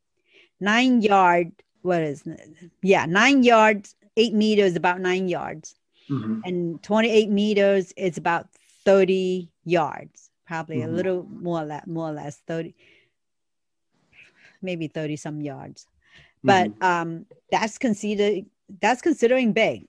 nine 0.60 1.02
yard. 1.02 1.52
What 1.82 2.02
is 2.02 2.26
it? 2.26 2.40
Yeah, 2.82 3.06
nine 3.06 3.42
yards, 3.42 3.94
eight 4.16 4.34
meters, 4.34 4.76
about 4.76 5.00
nine 5.00 5.28
yards. 5.28 5.74
Mm-hmm. 6.10 6.40
And 6.44 6.82
28 6.82 7.30
meters 7.30 7.92
is 7.96 8.18
about 8.18 8.48
30 8.84 9.48
yards, 9.64 10.30
probably 10.46 10.78
mm-hmm. 10.78 10.92
a 10.92 10.92
little 10.92 11.26
more, 11.30 11.64
less, 11.64 11.86
more 11.86 12.08
or 12.08 12.12
less 12.12 12.36
30, 12.46 12.74
maybe 14.60 14.88
30 14.88 15.16
some 15.16 15.40
yards. 15.40 15.86
But 16.42 16.70
mm-hmm. 16.70 16.82
um, 16.82 17.26
that's 17.50 17.78
considered 17.78 18.46
that's 18.80 19.02
considering 19.02 19.52
big. 19.52 19.86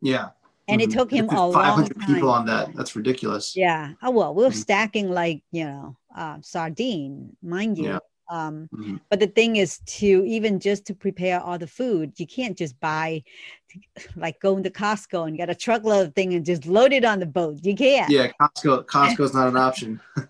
Yeah 0.00 0.30
and 0.68 0.80
it 0.80 0.90
mm-hmm. 0.90 0.98
took 0.98 1.10
him 1.10 1.28
a 1.30 1.48
long 1.48 1.52
500 1.52 1.98
people 2.00 2.30
on 2.30 2.46
that. 2.46 2.74
That's 2.74 2.94
ridiculous. 2.94 3.56
Yeah. 3.56 3.92
Oh 4.02 4.10
well 4.10 4.34
we're 4.34 4.48
mm-hmm. 4.48 4.58
stacking 4.58 5.10
like 5.10 5.42
you 5.50 5.64
know 5.64 5.96
uh, 6.14 6.38
sardine 6.42 7.36
mind 7.42 7.78
you. 7.78 7.84
Yeah. 7.84 7.98
um, 8.30 8.68
mm-hmm. 8.74 8.96
but 9.10 9.20
the 9.20 9.26
thing 9.26 9.56
is 9.56 9.78
to 9.86 10.24
even 10.26 10.60
just 10.60 10.84
to 10.86 10.94
prepare 10.94 11.40
all 11.40 11.58
the 11.58 11.66
food 11.66 12.12
you 12.16 12.26
can't 12.26 12.56
just 12.56 12.78
buy 12.80 13.22
like 14.16 14.38
go 14.40 14.56
into 14.56 14.70
costco 14.70 15.26
and 15.26 15.36
get 15.36 15.50
a 15.50 15.54
truckload 15.54 16.08
of 16.08 16.14
thing 16.14 16.34
and 16.34 16.44
just 16.44 16.66
load 16.66 16.92
it 16.92 17.04
on 17.04 17.20
the 17.20 17.26
boat. 17.26 17.58
You 17.62 17.74
can't. 17.74 18.10
Yeah 18.10 18.30
costco 18.40 18.84
costco's 18.94 19.34
not 19.34 19.48
an 19.48 19.56
option. 19.56 20.00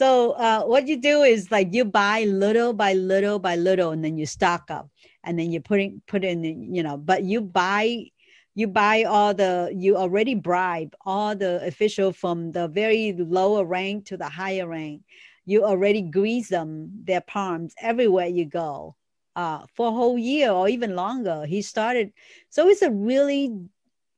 So 0.00 0.30
uh, 0.32 0.62
what 0.62 0.88
you 0.88 0.96
do 0.96 1.24
is 1.24 1.50
like 1.50 1.74
you 1.74 1.84
buy 1.84 2.24
little 2.24 2.72
by 2.72 2.94
little 2.94 3.38
by 3.38 3.56
little 3.56 3.90
and 3.90 4.02
then 4.02 4.16
you 4.16 4.24
stock 4.24 4.70
up. 4.70 4.88
And 5.24 5.38
then 5.38 5.52
you 5.52 5.60
put 5.60 5.68
putting 5.68 6.02
put 6.06 6.24
in 6.24 6.74
you 6.74 6.82
know 6.82 6.96
but 6.96 7.22
you 7.24 7.42
buy 7.42 8.06
you 8.54 8.66
buy 8.66 9.04
all 9.04 9.32
the 9.32 9.72
you 9.74 9.96
already 9.96 10.34
bribe 10.34 10.94
all 11.06 11.36
the 11.36 11.64
official 11.66 12.12
from 12.12 12.52
the 12.52 12.68
very 12.68 13.12
lower 13.12 13.64
rank 13.64 14.06
to 14.06 14.16
the 14.16 14.28
higher 14.28 14.66
rank. 14.66 15.02
You 15.46 15.64
already 15.64 16.02
grease 16.02 16.48
them 16.48 16.90
their 17.04 17.20
palms 17.20 17.74
everywhere 17.80 18.26
you 18.26 18.44
go 18.44 18.96
uh, 19.36 19.66
for 19.74 19.88
a 19.88 19.92
whole 19.92 20.18
year 20.18 20.50
or 20.50 20.68
even 20.68 20.96
longer. 20.96 21.46
He 21.46 21.62
started 21.62 22.12
so 22.48 22.68
it's 22.68 22.82
a 22.82 22.90
really 22.90 23.56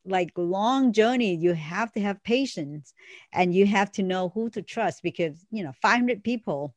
like 0.04 0.32
long 0.36 0.92
journey. 0.92 1.34
You 1.34 1.52
have 1.52 1.92
to 1.92 2.00
have 2.00 2.22
patience 2.24 2.92
and 3.32 3.54
you 3.54 3.66
have 3.66 3.92
to 3.92 4.02
know 4.02 4.30
who 4.30 4.50
to 4.50 4.62
trust 4.62 5.02
because 5.02 5.46
you 5.50 5.62
know 5.62 5.72
500 5.80 6.24
people 6.24 6.74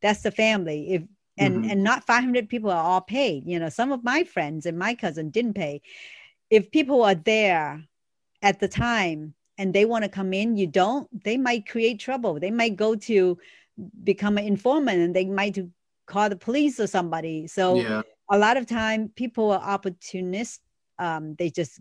that's 0.00 0.22
the 0.22 0.30
family. 0.30 0.94
If 0.94 1.02
and 1.36 1.62
mm-hmm. 1.62 1.70
and 1.70 1.82
not 1.82 2.06
500 2.06 2.48
people 2.48 2.70
are 2.70 2.82
all 2.82 3.00
paid. 3.00 3.44
You 3.46 3.58
know 3.58 3.68
some 3.68 3.92
of 3.92 4.04
my 4.04 4.24
friends 4.24 4.66
and 4.66 4.78
my 4.78 4.94
cousin 4.94 5.30
didn't 5.30 5.54
pay 5.54 5.82
if 6.50 6.70
people 6.70 7.02
are 7.02 7.14
there 7.14 7.84
at 8.42 8.60
the 8.60 8.68
time 8.68 9.34
and 9.58 9.72
they 9.72 9.84
want 9.84 10.04
to 10.04 10.10
come 10.10 10.32
in, 10.32 10.56
you 10.56 10.66
don't, 10.66 11.08
they 11.24 11.36
might 11.36 11.68
create 11.68 11.98
trouble. 12.00 12.38
They 12.38 12.50
might 12.50 12.76
go 12.76 12.94
to 12.94 13.38
become 14.02 14.38
an 14.38 14.44
informant 14.44 14.98
and 14.98 15.14
they 15.14 15.24
might 15.24 15.58
call 16.06 16.28
the 16.28 16.36
police 16.36 16.78
or 16.78 16.86
somebody. 16.86 17.46
So 17.46 17.76
yeah. 17.76 18.02
a 18.30 18.38
lot 18.38 18.56
of 18.56 18.66
time 18.66 19.10
people 19.16 19.50
are 19.50 19.60
opportunists. 19.60 20.60
Um, 20.98 21.34
they 21.36 21.50
just 21.50 21.80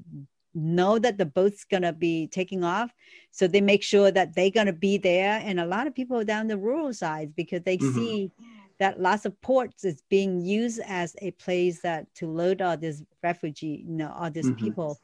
know 0.56 1.00
that 1.00 1.18
the 1.18 1.26
boat's 1.26 1.64
gonna 1.66 1.94
be 1.94 2.28
taking 2.28 2.64
off, 2.64 2.94
so 3.32 3.48
they 3.48 3.62
make 3.62 3.84
sure 3.84 4.12
that 4.12 4.36
they're 4.36 4.52
gonna 4.52 4.74
be 4.74 4.98
there. 4.98 5.42
And 5.44 5.60
a 5.60 5.66
lot 5.66 5.88
of 5.88 5.96
people 5.96 6.24
down 6.24 6.48
the 6.48 6.58
rural 6.58 6.94
sides 6.94 7.34
because 7.36 7.62
they 7.64 7.78
mm-hmm. 7.78 7.96
see 7.96 8.32
that 8.80 9.00
lots 9.00 9.26
of 9.26 9.40
ports 9.42 9.84
is 9.84 10.04
being 10.10 10.42
used 10.42 10.82
as 10.86 11.16
a 11.22 11.32
place 11.32 11.82
that 11.82 12.14
to 12.16 12.28
load 12.28 12.62
all 12.62 12.78
these 12.78 13.04
refugee, 13.22 13.84
you 13.88 13.94
know, 13.94 14.14
all 14.18 14.32
these 14.32 14.48
mm-hmm. 14.48 14.66
people. 14.66 15.00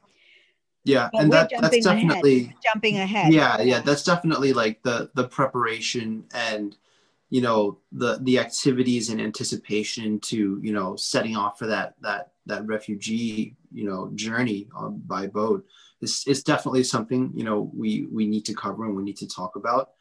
Yeah, 0.83 1.09
but 1.11 1.23
and 1.23 1.33
that, 1.33 1.51
that's 1.59 1.83
definitely 1.83 2.45
ahead. 2.45 2.55
jumping 2.63 2.97
ahead. 2.97 3.33
Yeah, 3.33 3.61
yeah, 3.61 3.79
that's 3.79 4.03
definitely 4.03 4.53
like 4.53 4.81
the 4.81 5.11
the 5.13 5.27
preparation 5.27 6.25
and 6.33 6.75
you 7.29 7.41
know 7.41 7.77
the 7.91 8.19
the 8.21 8.39
activities 8.39 9.09
and 9.09 9.21
anticipation 9.21 10.19
to 10.21 10.59
you 10.63 10.71
know 10.71 10.95
setting 10.95 11.35
off 11.35 11.59
for 11.59 11.67
that 11.67 11.95
that 12.01 12.31
that 12.45 12.65
refugee 12.65 13.55
you 13.71 13.87
know 13.87 14.09
journey 14.15 14.67
on, 14.75 14.99
by 15.05 15.27
boat 15.27 15.65
is 16.01 16.23
is 16.27 16.43
definitely 16.43 16.83
something 16.83 17.31
you 17.35 17.43
know 17.43 17.69
we 17.75 18.07
we 18.11 18.25
need 18.25 18.45
to 18.45 18.53
cover 18.53 18.85
and 18.85 18.95
we 18.95 19.03
need 19.03 19.17
to 19.17 19.27
talk 19.27 19.55
about. 19.55 19.91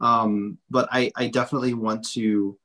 Um, 0.00 0.58
but 0.70 0.88
I 0.92 1.10
I 1.16 1.28
definitely 1.28 1.74
want 1.74 2.06
to 2.10 2.58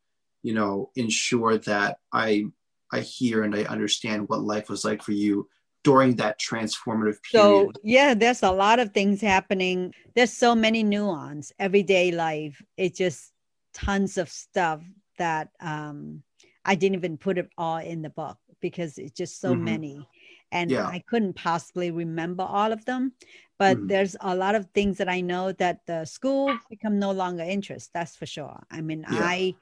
you 0.43 0.53
know 0.53 0.89
ensure 0.95 1.57
that 1.57 1.97
i 2.13 2.43
i 2.91 2.99
hear 2.99 3.43
and 3.43 3.55
i 3.55 3.63
understand 3.63 4.27
what 4.27 4.41
life 4.41 4.69
was 4.69 4.83
like 4.83 5.01
for 5.01 5.13
you 5.13 5.47
during 5.83 6.15
that 6.15 6.39
transformative 6.39 7.17
period 7.23 7.23
so 7.33 7.71
yeah 7.83 8.13
there's 8.13 8.43
a 8.43 8.51
lot 8.51 8.79
of 8.79 8.93
things 8.93 9.21
happening 9.21 9.93
there's 10.15 10.33
so 10.33 10.53
many 10.53 10.83
nuance 10.83 11.51
everyday 11.59 12.11
life 12.11 12.61
it's 12.77 12.97
just 12.97 13.31
tons 13.73 14.17
of 14.17 14.29
stuff 14.29 14.81
that 15.17 15.49
um 15.61 16.21
i 16.65 16.75
didn't 16.75 16.95
even 16.95 17.17
put 17.17 17.37
it 17.37 17.49
all 17.57 17.77
in 17.77 18.01
the 18.01 18.09
book 18.09 18.37
because 18.61 18.97
it's 18.97 19.17
just 19.17 19.39
so 19.39 19.53
mm-hmm. 19.53 19.63
many 19.63 20.07
and 20.51 20.69
yeah. 20.69 20.85
i 20.85 20.99
couldn't 21.07 21.33
possibly 21.33 21.89
remember 21.89 22.43
all 22.43 22.71
of 22.71 22.85
them 22.85 23.11
but 23.57 23.77
mm-hmm. 23.77 23.87
there's 23.87 24.15
a 24.21 24.35
lot 24.35 24.53
of 24.53 24.67
things 24.73 24.97
that 24.97 25.09
i 25.09 25.21
know 25.21 25.51
that 25.53 25.79
the 25.87 26.05
school 26.05 26.55
become 26.69 26.99
no 26.99 27.11
longer 27.11 27.43
interest 27.43 27.89
that's 27.93 28.15
for 28.15 28.25
sure 28.25 28.59
i 28.69 28.81
mean 28.81 29.03
yeah. 29.11 29.19
i 29.21 29.55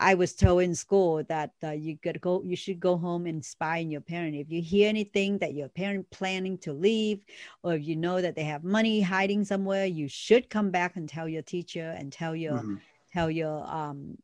I 0.00 0.14
was 0.14 0.32
told 0.32 0.62
in 0.62 0.74
school 0.74 1.22
that 1.28 1.52
uh, 1.62 1.72
you 1.72 1.96
to 2.02 2.18
go, 2.18 2.42
you 2.42 2.56
should 2.56 2.80
go 2.80 2.96
home 2.96 3.26
and 3.26 3.44
spy 3.44 3.80
on 3.80 3.90
your 3.90 4.00
parent. 4.00 4.34
If 4.34 4.50
you 4.50 4.62
hear 4.62 4.88
anything 4.88 5.36
that 5.38 5.52
your 5.52 5.68
parent 5.68 6.10
planning 6.10 6.56
to 6.58 6.72
leave, 6.72 7.20
or 7.62 7.74
if 7.74 7.84
you 7.84 7.96
know 7.96 8.20
that 8.20 8.34
they 8.34 8.44
have 8.44 8.64
money 8.64 9.02
hiding 9.02 9.44
somewhere, 9.44 9.84
you 9.84 10.08
should 10.08 10.48
come 10.48 10.70
back 10.70 10.96
and 10.96 11.06
tell 11.06 11.28
your 11.28 11.42
teacher 11.42 11.94
and 11.98 12.10
tell 12.10 12.34
your 12.34 12.54
mm-hmm. 12.54 12.76
tell 13.12 13.30
your 13.30 13.64
um 13.70 14.16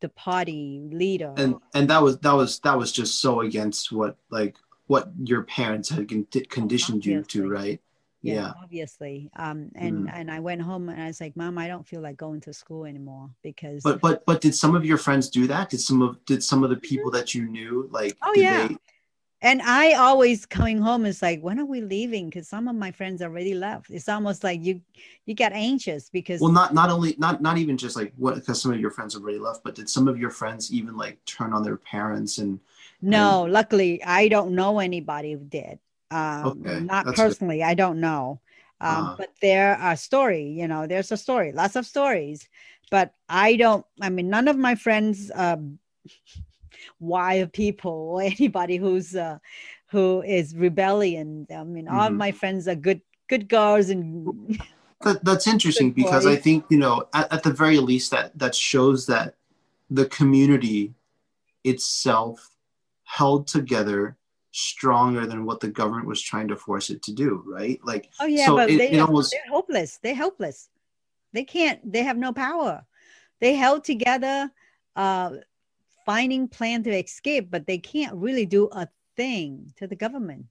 the 0.00 0.08
party 0.10 0.88
leader. 0.92 1.34
And 1.36 1.56
and 1.74 1.90
that 1.90 2.02
was 2.02 2.18
that 2.20 2.34
was 2.34 2.60
that 2.60 2.78
was 2.78 2.92
just 2.92 3.20
so 3.20 3.40
against 3.40 3.90
what 3.90 4.16
like 4.30 4.56
what 4.86 5.10
your 5.24 5.42
parents 5.42 5.88
had 5.88 6.08
conditioned 6.48 7.04
you 7.04 7.22
to, 7.22 7.50
right? 7.50 7.80
Yeah, 8.34 8.52
obviously 8.62 9.30
um 9.36 9.70
and 9.74 10.06
mm. 10.06 10.10
and 10.12 10.30
i 10.30 10.40
went 10.40 10.60
home 10.60 10.88
and 10.88 11.02
i 11.02 11.06
was 11.06 11.20
like 11.20 11.36
mom 11.36 11.58
i 11.58 11.68
don't 11.68 11.86
feel 11.86 12.00
like 12.00 12.16
going 12.16 12.40
to 12.40 12.52
school 12.52 12.84
anymore 12.84 13.30
because 13.42 13.82
but 13.82 14.00
but 14.00 14.24
but 14.26 14.40
did 14.40 14.54
some 14.54 14.74
of 14.74 14.84
your 14.84 14.98
friends 14.98 15.28
do 15.28 15.46
that? 15.46 15.70
Did 15.70 15.80
some 15.80 16.02
of 16.02 16.24
did 16.24 16.42
some 16.42 16.64
of 16.64 16.70
the 16.70 16.76
people 16.76 17.10
that 17.12 17.34
you 17.34 17.46
knew 17.46 17.88
like 17.90 18.16
oh 18.22 18.32
yeah. 18.34 18.68
they... 18.68 18.76
and 19.42 19.62
i 19.62 19.92
always 19.92 20.46
coming 20.46 20.78
home 20.78 21.06
is 21.06 21.22
like 21.22 21.40
when 21.40 21.60
are 21.60 21.64
we 21.64 21.80
leaving? 21.80 22.26
Because 22.26 22.48
some 22.48 22.68
of 22.68 22.74
my 22.76 22.90
friends 22.90 23.22
already 23.22 23.54
left. 23.54 23.90
It's 23.90 24.08
almost 24.08 24.42
like 24.42 24.64
you 24.64 24.80
you 25.26 25.34
get 25.34 25.52
anxious 25.52 26.10
because 26.10 26.40
well 26.40 26.52
not 26.52 26.74
not 26.74 26.90
only 26.90 27.14
not 27.18 27.42
not 27.42 27.58
even 27.58 27.76
just 27.76 27.96
like 27.96 28.12
what 28.16 28.34
because 28.34 28.60
some 28.60 28.72
of 28.72 28.80
your 28.80 28.90
friends 28.90 29.14
already 29.14 29.38
left 29.38 29.62
but 29.64 29.74
did 29.74 29.88
some 29.88 30.08
of 30.08 30.18
your 30.18 30.30
friends 30.30 30.72
even 30.72 30.96
like 30.96 31.24
turn 31.24 31.52
on 31.52 31.62
their 31.62 31.76
parents 31.76 32.38
and 32.38 32.60
no 33.02 33.44
and... 33.44 33.52
luckily 33.52 34.02
i 34.04 34.28
don't 34.28 34.54
know 34.54 34.78
anybody 34.78 35.32
who 35.32 35.44
did 35.44 35.78
um, 36.10 36.46
okay. 36.46 36.80
Not 36.80 37.06
That's 37.06 37.16
personally, 37.16 37.58
good. 37.58 37.64
I 37.64 37.74
don't 37.74 38.00
know. 38.00 38.40
Um, 38.80 39.06
uh 39.06 39.16
But 39.16 39.30
there 39.40 39.76
are 39.76 39.96
story, 39.96 40.48
you 40.50 40.68
know, 40.68 40.86
there's 40.86 41.12
a 41.12 41.16
story, 41.16 41.52
lots 41.52 41.76
of 41.76 41.86
stories. 41.86 42.48
But 42.90 43.14
I 43.28 43.56
don't, 43.56 43.84
I 44.00 44.10
mean, 44.10 44.28
none 44.28 44.48
of 44.48 44.56
my 44.56 44.74
friends, 44.74 45.30
um, 45.34 45.78
wild 47.00 47.52
people 47.52 47.92
or 47.92 48.22
anybody 48.38 48.76
who's, 48.76 49.16
uh, 49.16 49.38
who 49.88 50.22
is 50.22 50.54
rebellion. 50.54 51.46
I 51.50 51.64
mean, 51.64 51.88
all 51.88 52.02
of 52.02 52.08
mm-hmm. 52.08 52.18
my 52.18 52.32
friends 52.32 52.68
are 52.68 52.74
good, 52.74 53.00
good 53.28 53.48
girls 53.48 53.90
and. 53.90 54.60
That, 55.02 55.24
that's 55.24 55.46
interesting 55.46 55.92
because 55.92 56.26
I 56.26 56.36
think, 56.36 56.64
you 56.70 56.78
know, 56.78 57.06
at, 57.12 57.30
at 57.32 57.42
the 57.42 57.52
very 57.52 57.78
least 57.78 58.10
that, 58.12 58.36
that 58.38 58.54
shows 58.54 59.06
that 59.06 59.34
the 59.90 60.06
community 60.06 60.94
itself 61.64 62.56
held 63.04 63.46
together 63.46 64.16
stronger 64.56 65.26
than 65.26 65.44
what 65.44 65.60
the 65.60 65.68
government 65.68 66.06
was 66.06 66.22
trying 66.22 66.48
to 66.48 66.56
force 66.56 66.88
it 66.88 67.02
to 67.02 67.12
do, 67.12 67.44
right? 67.46 67.78
Like, 67.84 68.10
oh 68.20 68.26
yeah, 68.26 68.46
so 68.46 68.56
but 68.56 68.70
it, 68.70 68.78
they, 68.78 68.90
it 68.92 69.00
almost, 69.00 69.32
they're 69.32 69.52
hopeless. 69.52 69.98
They're 70.02 70.14
helpless. 70.14 70.70
They 71.34 71.44
can't. 71.44 71.80
They 71.92 72.02
have 72.02 72.16
no 72.16 72.32
power. 72.32 72.86
They 73.38 73.54
held 73.54 73.84
together, 73.84 74.50
uh, 74.96 75.32
finding 76.06 76.48
plan 76.48 76.82
to 76.84 76.90
escape, 76.90 77.50
but 77.50 77.66
they 77.66 77.76
can't 77.76 78.14
really 78.14 78.46
do 78.46 78.70
a 78.72 78.88
thing 79.14 79.74
to 79.76 79.86
the 79.86 79.96
government. 79.96 80.46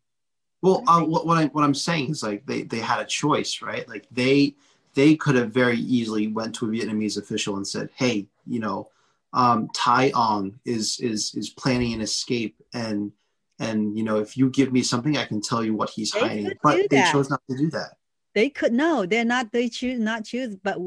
Well, 0.62 0.84
uh, 0.88 1.02
what, 1.02 1.26
what, 1.26 1.38
I, 1.40 1.46
what 1.46 1.64
I'm 1.64 1.74
saying 1.74 2.12
is 2.12 2.22
like 2.22 2.46
they, 2.46 2.62
they 2.62 2.80
had 2.80 3.00
a 3.00 3.06
choice, 3.06 3.62
right? 3.64 3.90
Like 3.90 4.06
they 4.12 4.56
they 4.94 5.16
could 5.16 5.36
have 5.36 5.52
very 5.52 5.80
easily 5.80 6.28
went 6.28 6.54
to 6.56 6.66
a 6.66 6.70
Vietnamese 6.70 7.18
official 7.18 7.58
and 7.58 7.68
said, 7.68 7.90
"Hey, 7.96 8.28
you 8.46 8.60
know, 8.60 8.90
um, 9.34 9.68
Tai 9.74 10.12
Ong 10.12 10.60
is 10.64 11.00
is 11.00 11.34
is 11.34 11.50
planning 11.50 11.94
an 11.94 12.02
escape, 12.02 12.56
and 12.74 13.12
and 13.60 13.98
you 13.98 14.04
know, 14.04 14.20
if 14.20 14.38
you 14.38 14.50
give 14.50 14.72
me 14.72 14.84
something, 14.84 15.18
I 15.18 15.26
can 15.26 15.42
tell 15.42 15.64
you 15.64 15.74
what 15.74 15.90
he's 15.90 16.12
they 16.12 16.20
hiding." 16.20 16.52
But 16.64 16.90
they 16.90 17.04
chose 17.04 17.30
not 17.30 17.42
to 17.50 17.58
do 17.58 17.70
that. 17.72 17.96
They 18.34 18.50
could 18.50 18.74
no, 18.74 19.06
they're 19.06 19.26
not. 19.26 19.52
They 19.52 19.70
choose 19.70 20.00
not 20.00 20.26
choose, 20.26 20.56
but 20.56 20.78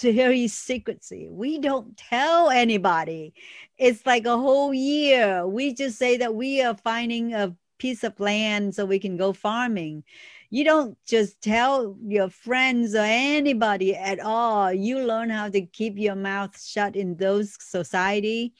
very 0.00 0.48
secrecy. 0.48 1.28
We 1.30 1.58
don't 1.58 1.96
tell 1.96 2.50
anybody. 2.50 3.34
It's 3.78 4.06
like 4.06 4.24
a 4.24 4.36
whole 4.36 4.72
year. 4.72 5.46
We 5.46 5.74
just 5.74 5.98
say 5.98 6.16
that 6.16 6.34
we 6.34 6.62
are 6.62 6.76
finding 6.76 7.34
a 7.34 7.54
piece 7.78 8.04
of 8.04 8.18
land 8.20 8.74
so 8.74 8.84
we 8.84 8.98
can 8.98 9.16
go 9.16 9.32
farming 9.32 10.04
you 10.50 10.64
don't 10.64 10.98
just 11.06 11.40
tell 11.40 11.96
your 12.04 12.28
friends 12.28 12.94
or 12.94 13.04
anybody 13.04 13.96
at 13.96 14.20
all 14.20 14.72
you 14.72 14.98
learn 14.98 15.30
how 15.30 15.48
to 15.48 15.62
keep 15.62 15.96
your 15.96 16.16
mouth 16.16 16.60
shut 16.60 16.96
in 16.96 17.16
those 17.16 17.56
society 17.60 18.52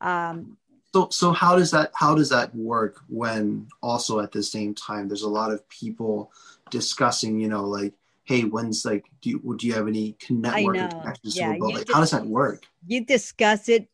um, 0.00 0.56
so 0.94 1.08
so 1.10 1.32
how 1.32 1.56
does 1.56 1.70
that 1.70 1.90
how 1.94 2.14
does 2.14 2.28
that 2.28 2.54
work 2.54 3.00
when 3.08 3.66
also 3.82 4.20
at 4.20 4.32
the 4.32 4.42
same 4.42 4.74
time 4.74 5.08
there's 5.08 5.22
a 5.22 5.28
lot 5.28 5.50
of 5.50 5.66
people 5.68 6.30
discussing 6.70 7.38
you 7.38 7.48
know 7.48 7.64
like 7.64 7.94
hey 8.24 8.42
when's 8.42 8.84
like 8.84 9.04
do 9.20 9.30
you 9.30 9.56
do 9.58 9.66
you 9.66 9.72
have 9.72 9.88
any 9.88 10.16
network 10.30 10.76
connections 10.76 11.36
yeah, 11.36 11.52
to 11.52 11.64
like 11.64 11.88
how 11.90 12.00
does 12.00 12.10
that 12.10 12.26
work? 12.26 12.64
you 12.86 13.04
discuss 13.04 13.68
it 13.68 13.88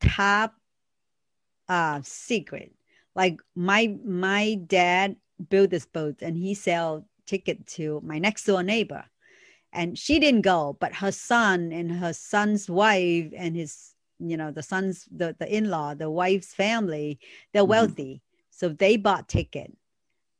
top 0.00 0.54
uh 1.68 2.00
secret. 2.02 2.72
Like 3.14 3.40
my 3.54 3.96
my 4.04 4.54
dad 4.66 5.16
built 5.48 5.70
this 5.70 5.86
boat 5.86 6.22
and 6.22 6.36
he 6.36 6.54
sell 6.54 7.06
ticket 7.26 7.66
to 7.66 8.00
my 8.04 8.18
next 8.18 8.44
door 8.44 8.62
neighbor. 8.62 9.04
And 9.72 9.98
she 9.98 10.18
didn't 10.18 10.42
go 10.42 10.76
but 10.78 10.94
her 10.94 11.12
son 11.12 11.72
and 11.72 11.90
her 11.92 12.12
son's 12.12 12.70
wife 12.70 13.32
and 13.36 13.56
his 13.56 13.94
you 14.18 14.36
know 14.36 14.50
the 14.50 14.62
son's 14.62 15.06
the, 15.14 15.36
the 15.38 15.54
in-law 15.54 15.94
the 15.94 16.10
wife's 16.10 16.54
family 16.54 17.18
they're 17.52 17.62
mm-hmm. 17.62 17.70
wealthy. 17.70 18.22
So 18.50 18.70
they 18.70 18.96
bought 18.96 19.28
ticket. 19.28 19.76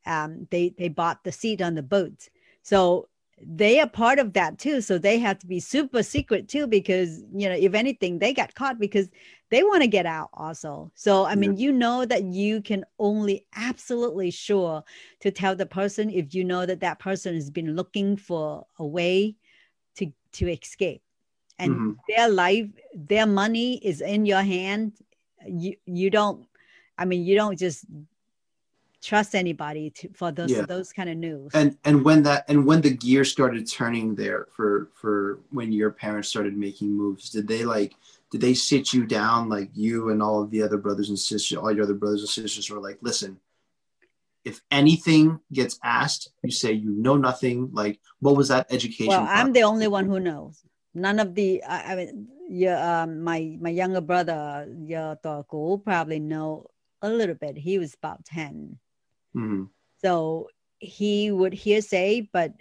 Um 0.06 0.46
they 0.50 0.74
they 0.78 0.88
bought 0.88 1.24
the 1.24 1.32
seat 1.32 1.60
on 1.60 1.74
the 1.74 1.82
boat. 1.82 2.28
So 2.62 3.08
they 3.44 3.80
are 3.80 3.88
part 3.88 4.18
of 4.18 4.32
that 4.32 4.58
too. 4.58 4.80
So 4.80 4.96
they 4.96 5.18
have 5.18 5.38
to 5.40 5.46
be 5.46 5.60
super 5.60 6.02
secret 6.02 6.48
too 6.48 6.66
because 6.66 7.22
you 7.34 7.48
know 7.48 7.54
if 7.54 7.74
anything 7.74 8.18
they 8.18 8.32
got 8.32 8.54
caught 8.54 8.78
because 8.78 9.08
they 9.50 9.62
want 9.62 9.82
to 9.82 9.88
get 9.88 10.06
out 10.06 10.30
also. 10.32 10.90
So 10.94 11.24
i 11.24 11.34
mean 11.34 11.56
yeah. 11.56 11.64
you 11.64 11.72
know 11.72 12.04
that 12.04 12.24
you 12.24 12.62
can 12.62 12.84
only 12.98 13.46
absolutely 13.54 14.30
sure 14.30 14.82
to 15.20 15.30
tell 15.30 15.54
the 15.54 15.66
person 15.66 16.10
if 16.10 16.34
you 16.34 16.44
know 16.44 16.66
that 16.66 16.80
that 16.80 16.98
person 16.98 17.34
has 17.34 17.50
been 17.50 17.76
looking 17.76 18.16
for 18.16 18.66
a 18.78 18.86
way 18.86 19.36
to 19.96 20.10
to 20.32 20.48
escape 20.48 21.02
and 21.58 21.72
mm-hmm. 21.72 21.90
their 22.08 22.28
life 22.28 22.68
their 22.94 23.26
money 23.26 23.76
is 23.76 24.00
in 24.00 24.26
your 24.26 24.42
hand 24.42 24.92
you 25.46 25.74
you 25.86 26.10
don't 26.10 26.46
i 26.98 27.04
mean 27.04 27.24
you 27.24 27.34
don't 27.34 27.58
just 27.58 27.84
trust 29.06 29.36
anybody 29.36 29.90
to, 29.90 30.08
for 30.14 30.32
those 30.32 30.50
yeah. 30.50 30.62
those 30.62 30.92
kind 30.92 31.08
of 31.08 31.16
news. 31.16 31.52
And 31.54 31.76
and 31.84 32.04
when 32.04 32.24
that 32.24 32.44
and 32.48 32.66
when 32.66 32.80
the 32.80 32.90
gear 32.90 33.24
started 33.24 33.70
turning 33.70 34.16
there 34.16 34.48
for 34.50 34.90
for 34.94 35.38
when 35.50 35.72
your 35.72 35.90
parents 35.90 36.28
started 36.28 36.56
making 36.56 36.90
moves, 36.90 37.30
did 37.30 37.46
they 37.46 37.64
like 37.64 37.94
did 38.30 38.40
they 38.40 38.54
sit 38.54 38.92
you 38.92 39.06
down 39.06 39.48
like 39.48 39.70
you 39.74 40.10
and 40.10 40.22
all 40.22 40.42
of 40.42 40.50
the 40.50 40.62
other 40.62 40.76
brothers 40.76 41.08
and 41.08 41.18
sisters, 41.18 41.56
all 41.56 41.72
your 41.72 41.84
other 41.84 41.94
brothers 41.94 42.22
and 42.22 42.28
sisters 42.28 42.68
were 42.68 42.80
like, 42.80 42.98
listen, 43.00 43.38
if 44.44 44.60
anything 44.70 45.38
gets 45.52 45.78
asked, 45.84 46.30
you 46.42 46.50
say 46.50 46.72
you 46.72 46.90
know 46.90 47.16
nothing. 47.16 47.70
Like, 47.72 48.00
what 48.20 48.36
was 48.36 48.48
that 48.48 48.66
education? 48.70 49.08
Well, 49.08 49.26
I'm 49.28 49.52
the 49.52 49.62
only 49.62 49.86
one 49.86 50.06
who 50.06 50.18
knows. 50.18 50.62
None 50.96 51.20
of 51.20 51.34
the, 51.34 51.62
I, 51.62 51.92
I 51.92 51.96
mean, 51.96 52.28
yeah, 52.48 53.02
um, 53.02 53.22
my 53.22 53.56
my 53.60 53.70
younger 53.70 54.00
brother, 54.00 54.66
your 54.78 55.16
probably 55.84 56.20
know 56.20 56.70
a 57.02 57.10
little 57.10 57.34
bit. 57.34 57.56
He 57.58 57.78
was 57.78 57.94
about 57.94 58.24
10 58.24 58.78
Mm-hmm. 59.36 59.64
So 60.02 60.48
he 60.78 61.30
would 61.30 61.52
hear 61.52 61.82
say, 61.82 62.28
but 62.32 62.52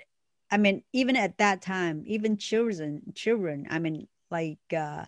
I 0.51 0.57
mean, 0.57 0.83
even 0.93 1.15
at 1.15 1.37
that 1.37 1.61
time, 1.61 2.03
even 2.05 2.37
children, 2.37 3.01
children, 3.15 3.67
I 3.69 3.79
mean, 3.79 4.07
like 4.29 4.59
uh 4.75 5.05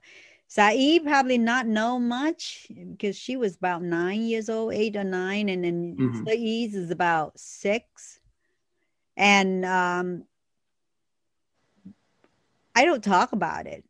Saeed 0.47 1.03
probably 1.03 1.37
not 1.37 1.67
know 1.67 1.99
much 1.99 2.67
because 2.91 3.17
she 3.17 3.35
was 3.35 3.57
about 3.57 3.83
nine 3.83 4.21
years 4.21 4.49
old, 4.49 4.73
eight 4.73 4.95
or 4.95 5.03
nine, 5.03 5.49
and 5.49 5.63
then 5.65 5.97
mm-hmm. 5.99 6.25
Saeed 6.25 6.73
is 6.73 6.89
about 6.89 7.37
six. 7.37 8.19
And 9.17 9.65
um 9.65 10.23
I 12.77 12.85
don't 12.85 13.03
talk 13.03 13.31
about 13.31 13.65
it. 13.65 13.83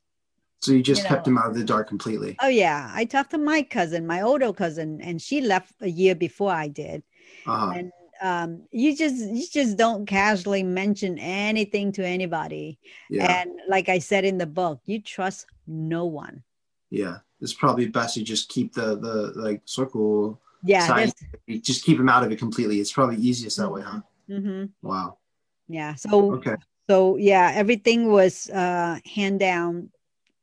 So 0.62 0.72
you 0.72 0.82
just 0.82 1.04
you 1.04 1.10
kept 1.10 1.28
know. 1.28 1.32
him 1.32 1.38
out 1.38 1.50
of 1.50 1.56
the 1.56 1.64
dark 1.66 1.90
completely. 1.90 2.38
Oh 2.42 2.48
yeah, 2.48 2.90
I 2.94 3.04
talked 3.04 3.32
to 3.32 3.38
my 3.38 3.62
cousin, 3.62 4.08
my 4.08 4.22
older 4.22 4.54
cousin, 4.54 5.02
and 5.02 5.22
she 5.22 5.42
left 5.42 5.74
a 5.82 5.90
year 5.90 6.16
before 6.16 6.54
I 6.54 6.70
did. 6.70 7.04
Uh-huh. 7.46 7.74
And 7.76 7.92
um, 8.22 8.64
you 8.72 8.96
just 8.96 9.18
you 9.18 9.46
just 9.52 9.76
don't 9.78 10.06
casually 10.06 10.64
mention 10.64 11.20
anything 11.20 11.92
to 11.94 12.08
anybody. 12.08 12.80
Yeah. 13.10 13.42
And 13.42 13.60
like 13.68 13.90
I 13.90 14.00
said 14.00 14.24
in 14.24 14.38
the 14.38 14.48
book, 14.48 14.80
you 14.86 15.02
trust 15.02 15.48
no 15.68 16.06
one. 16.06 16.44
Yeah, 16.90 17.18
it's 17.42 17.54
probably 17.54 17.90
best 17.90 18.14
to 18.14 18.24
just 18.24 18.48
keep 18.48 18.74
the 18.74 18.96
the 18.98 19.34
like 19.36 19.62
circle. 19.66 20.40
Yeah, 20.64 21.12
just 21.62 21.84
keep 21.84 22.00
him 22.00 22.08
out 22.08 22.24
of 22.24 22.32
it 22.32 22.40
completely. 22.40 22.80
It's 22.80 22.94
probably 22.94 23.18
easiest 23.18 23.58
that 23.58 23.70
way, 23.70 23.82
huh? 23.82 24.00
Mm-hmm. 24.30 24.66
Wow. 24.82 25.18
Yeah. 25.68 25.96
So 25.96 26.34
okay. 26.36 26.56
So 26.90 27.18
yeah, 27.18 27.52
everything 27.54 28.12
was 28.12 28.50
uh, 28.50 29.00
hand 29.06 29.40
down, 29.40 29.90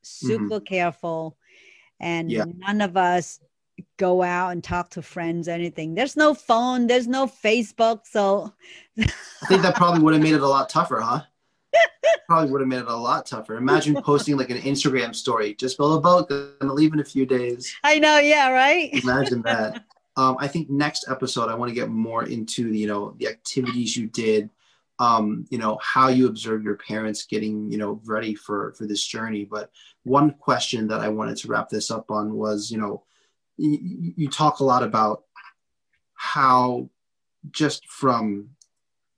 super 0.03 0.45
mm-hmm. 0.45 0.65
careful, 0.65 1.37
and 2.01 2.31
yeah. 2.31 2.45
none 2.59 2.81
of 2.81 2.97
us 2.97 3.41
go 3.97 4.23
out 4.23 4.51
and 4.51 4.63
talk 4.63 4.91
to 4.91 5.03
friends 5.03 5.49
or 5.49 5.53
anything. 5.53 5.95
There's 5.95 6.17
no 6.17 6.35
phone 6.35 6.87
there's 6.87 7.07
no 7.07 7.27
facebook 7.27 8.01
so 8.05 8.53
i 8.99 9.47
think 9.49 9.63
that 9.63 9.75
probably 9.75 10.01
would 10.01 10.15
have 10.15 10.23
made 10.23 10.35
it 10.35 10.43
a 10.43 10.47
lot 10.47 10.69
tougher 10.69 11.01
huh? 11.01 11.23
Probably 12.29 12.51
would 12.53 12.61
have 12.63 12.69
made 12.69 12.79
it 12.79 12.87
a 12.87 12.97
lot 12.97 13.27
tougher. 13.27 13.57
Imagine 13.57 14.01
posting 14.01 14.39
like 14.39 14.49
an 14.49 14.59
instagram 14.59 15.15
story 15.15 15.55
just 15.55 15.77
a 15.79 15.99
boat 15.99 16.29
gonna 16.29 16.73
leave 16.73 16.95
in 16.95 17.01
a 17.01 17.05
few 17.05 17.27
days. 17.27 17.75
I 17.83 17.99
know 17.99 18.19
yeah 18.19 18.51
right? 18.51 18.91
Imagine 19.03 19.43
that. 19.47 19.85
Um, 20.17 20.37
i 20.39 20.47
think 20.47 20.71
next 20.71 21.07
episode 21.11 21.49
i 21.49 21.57
want 21.57 21.71
to 21.71 21.75
get 21.75 21.89
more 21.89 22.25
into 22.25 22.73
you 22.73 22.87
know 22.87 23.17
the 23.19 23.27
activities 23.27 23.97
you 23.97 24.07
did 24.07 24.49
um, 24.99 25.47
you 25.51 25.59
know 25.59 25.79
how 25.83 26.09
you 26.09 26.29
observe 26.29 26.63
your 26.63 26.77
parents 26.77 27.27
getting 27.27 27.71
you 27.71 27.79
know 27.79 28.01
ready 28.05 28.35
for 28.35 28.75
for 28.79 28.87
this 28.87 29.05
journey. 29.05 29.45
But 29.45 29.71
one 30.05 30.31
question 30.33 30.87
that 30.89 31.01
i 31.01 31.09
wanted 31.09 31.37
to 31.39 31.49
wrap 31.49 31.69
this 31.69 31.91
up 31.91 32.11
on 32.11 32.35
was 32.35 32.71
you 32.71 32.79
know 32.79 33.03
you, 33.57 34.13
you 34.17 34.29
talk 34.29 34.61
a 34.61 34.65
lot 34.65 34.83
about 34.83 35.25
how 36.15 36.89
just 37.51 37.87
from 37.89 38.51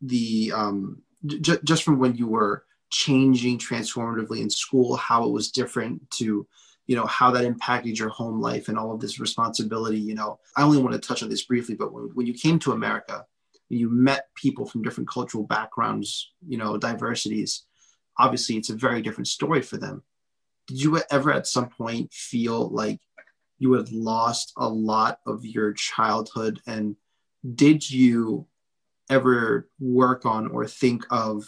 the 0.00 0.52
um, 0.54 1.02
j- 1.26 1.58
just 1.64 1.82
from 1.82 1.98
when 1.98 2.16
you 2.16 2.26
were 2.26 2.64
changing 2.90 3.58
transformatively 3.58 4.40
in 4.40 4.48
school 4.48 4.96
how 4.96 5.24
it 5.24 5.32
was 5.32 5.50
different 5.50 6.08
to 6.10 6.46
you 6.86 6.96
know 6.96 7.06
how 7.06 7.30
that 7.30 7.44
impacted 7.44 7.98
your 7.98 8.08
home 8.08 8.40
life 8.40 8.68
and 8.68 8.78
all 8.78 8.92
of 8.92 9.00
this 9.00 9.18
responsibility 9.18 9.98
you 9.98 10.14
know. 10.14 10.38
I 10.56 10.62
only 10.62 10.78
want 10.78 10.94
to 10.94 11.06
touch 11.06 11.22
on 11.22 11.28
this 11.28 11.44
briefly 11.44 11.74
but 11.74 11.92
when, 11.92 12.10
when 12.14 12.26
you 12.26 12.34
came 12.34 12.58
to 12.60 12.72
america 12.72 13.26
you 13.68 13.90
met 13.90 14.28
people 14.34 14.66
from 14.66 14.82
different 14.82 15.08
cultural 15.08 15.44
backgrounds 15.44 16.32
you 16.46 16.58
know 16.58 16.76
diversities. 16.76 17.64
Obviously 18.18 18.56
it's 18.56 18.70
a 18.70 18.76
very 18.76 19.02
different 19.02 19.28
story 19.28 19.62
for 19.62 19.76
them. 19.76 20.02
Did 20.66 20.82
you 20.82 21.02
ever 21.10 21.32
at 21.32 21.46
some 21.46 21.68
point 21.68 22.12
feel 22.12 22.68
like 22.68 23.00
you 23.58 23.72
had 23.74 23.90
lost 23.92 24.52
a 24.56 24.68
lot 24.68 25.20
of 25.26 25.44
your 25.44 25.72
childhood? 25.72 26.60
And 26.66 26.96
did 27.54 27.88
you 27.88 28.46
ever 29.08 29.68
work 29.78 30.26
on 30.26 30.48
or 30.48 30.66
think 30.66 31.04
of 31.10 31.44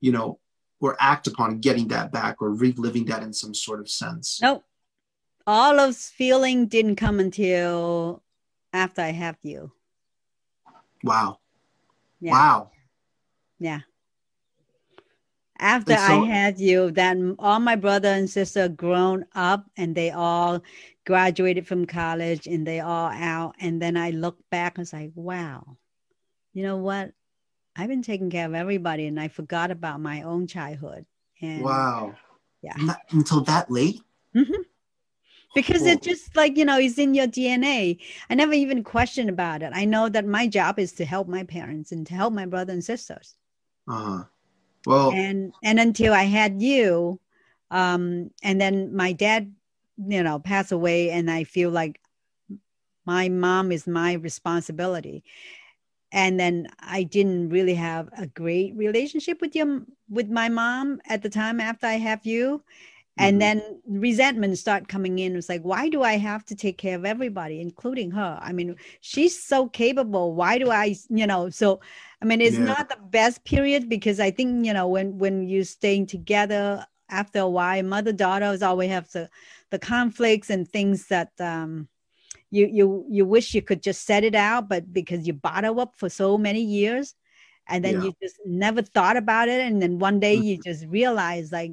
you 0.00 0.12
know 0.12 0.38
or 0.80 0.96
act 1.00 1.26
upon 1.26 1.58
getting 1.58 1.88
that 1.88 2.12
back 2.12 2.40
or 2.40 2.54
reliving 2.54 3.04
that 3.06 3.22
in 3.22 3.32
some 3.32 3.54
sort 3.54 3.80
of 3.80 3.90
sense? 3.90 4.38
Nope. 4.40 4.64
All 5.46 5.80
of 5.80 5.96
feeling 5.96 6.66
didn't 6.66 6.96
come 6.96 7.18
until 7.18 8.22
after 8.72 9.00
i 9.00 9.10
have 9.10 9.38
you. 9.42 9.72
Wow 11.02 11.38
yeah. 12.20 12.32
wow 12.32 12.70
yeah 13.58 13.80
after 15.60 15.96
so, 15.96 16.00
I 16.00 16.26
had 16.26 16.60
you, 16.60 16.90
then 16.90 17.34
all 17.38 17.58
my 17.58 17.74
brother 17.74 18.08
and 18.08 18.30
sister 18.30 18.68
grown 18.68 19.24
up 19.34 19.66
and 19.76 19.94
they 19.94 20.10
all 20.10 20.62
graduated 21.04 21.66
from 21.66 21.84
college 21.84 22.46
and 22.46 22.66
they 22.66 22.80
all 22.80 23.08
out. 23.08 23.56
And 23.58 23.82
then 23.82 23.96
I 23.96 24.10
look 24.10 24.38
back 24.50 24.78
and 24.78 24.82
was 24.82 24.92
like, 24.92 25.10
wow, 25.14 25.76
you 26.52 26.62
know 26.62 26.76
what? 26.76 27.12
I've 27.74 27.88
been 27.88 28.02
taking 28.02 28.30
care 28.30 28.46
of 28.46 28.54
everybody 28.54 29.06
and 29.06 29.18
I 29.18 29.28
forgot 29.28 29.70
about 29.70 30.00
my 30.00 30.22
own 30.22 30.46
childhood. 30.46 31.06
And 31.40 31.62
wow. 31.62 32.14
Yeah. 32.62 32.74
Not 32.76 33.00
until 33.10 33.40
that 33.42 33.70
late? 33.70 34.00
Mm-hmm. 34.34 34.62
Because 35.62 35.82
cool. 35.82 35.90
it's 35.90 36.06
just 36.06 36.36
like, 36.36 36.56
you 36.56 36.64
know, 36.64 36.78
it's 36.78 36.98
in 36.98 37.14
your 37.14 37.26
DNA. 37.26 37.98
I 38.30 38.34
never 38.34 38.52
even 38.52 38.84
questioned 38.84 39.28
about 39.28 39.62
it. 39.62 39.72
I 39.74 39.84
know 39.84 40.08
that 40.08 40.24
my 40.24 40.46
job 40.46 40.78
is 40.78 40.92
to 40.92 41.04
help 41.04 41.26
my 41.26 41.42
parents 41.42 41.90
and 41.90 42.06
to 42.06 42.14
help 42.14 42.32
my 42.32 42.46
brother 42.46 42.72
and 42.72 42.84
sisters. 42.84 43.36
Uh-huh. 43.88 44.24
Well, 44.86 45.10
and 45.10 45.52
and 45.62 45.80
until 45.80 46.12
I 46.12 46.24
had 46.24 46.62
you, 46.62 47.18
um, 47.70 48.30
and 48.42 48.60
then 48.60 48.94
my 48.94 49.12
dad, 49.12 49.52
you 49.96 50.22
know, 50.22 50.38
passed 50.38 50.70
away, 50.70 51.10
and 51.10 51.30
I 51.30 51.44
feel 51.44 51.70
like 51.70 52.00
my 53.04 53.28
mom 53.28 53.72
is 53.72 53.86
my 53.86 54.12
responsibility. 54.12 55.24
And 56.12 56.38
then 56.38 56.68
I 56.78 57.02
didn't 57.02 57.50
really 57.50 57.74
have 57.74 58.08
a 58.16 58.26
great 58.26 58.74
relationship 58.76 59.40
with 59.40 59.56
you, 59.56 59.86
with 60.08 60.30
my 60.30 60.48
mom 60.48 61.00
at 61.06 61.22
the 61.22 61.28
time 61.28 61.60
after 61.60 61.86
I 61.86 61.94
have 61.94 62.24
you. 62.24 62.62
And 63.20 63.40
mm-hmm. 63.40 63.58
then 63.58 63.82
resentment 63.86 64.58
start 64.58 64.86
coming 64.86 65.18
in. 65.18 65.34
It's 65.34 65.48
like, 65.48 65.62
why 65.62 65.88
do 65.88 66.02
I 66.02 66.18
have 66.18 66.44
to 66.46 66.54
take 66.54 66.78
care 66.78 66.96
of 66.96 67.04
everybody, 67.04 67.60
including 67.60 68.12
her? 68.12 68.38
I 68.40 68.52
mean, 68.52 68.76
she's 69.00 69.42
so 69.42 69.68
capable. 69.68 70.34
Why 70.34 70.58
do 70.58 70.70
I, 70.70 70.94
you 71.10 71.26
know? 71.26 71.50
So 71.50 71.80
I 72.20 72.24
mean, 72.24 72.40
it's 72.40 72.58
yeah. 72.58 72.64
not 72.64 72.88
the 72.88 72.98
best 73.10 73.44
period 73.44 73.88
because 73.88 74.18
I 74.18 74.30
think 74.30 74.66
you 74.66 74.72
know 74.72 74.88
when 74.88 75.18
when 75.18 75.48
you're 75.48 75.64
staying 75.64 76.06
together 76.06 76.84
after 77.08 77.40
a 77.40 77.48
while, 77.48 77.82
mother 77.82 78.12
daughters 78.12 78.62
always 78.62 78.90
have 78.90 79.10
the 79.12 79.30
the 79.70 79.78
conflicts 79.78 80.50
and 80.50 80.68
things 80.68 81.06
that 81.08 81.30
um, 81.38 81.88
you 82.50 82.66
you 82.66 83.06
you 83.08 83.24
wish 83.24 83.54
you 83.54 83.62
could 83.62 83.82
just 83.82 84.04
set 84.04 84.24
it 84.24 84.34
out, 84.34 84.68
but 84.68 84.92
because 84.92 85.26
you 85.26 85.32
bottle 85.32 85.80
up 85.80 85.94
for 85.96 86.08
so 86.08 86.36
many 86.36 86.60
years, 86.60 87.14
and 87.68 87.84
then 87.84 87.94
yeah. 87.94 88.04
you 88.04 88.14
just 88.20 88.36
never 88.44 88.82
thought 88.82 89.16
about 89.16 89.48
it, 89.48 89.60
and 89.60 89.80
then 89.80 90.00
one 90.00 90.18
day 90.18 90.36
mm-hmm. 90.36 90.44
you 90.44 90.58
just 90.58 90.86
realize 90.86 91.52
like, 91.52 91.72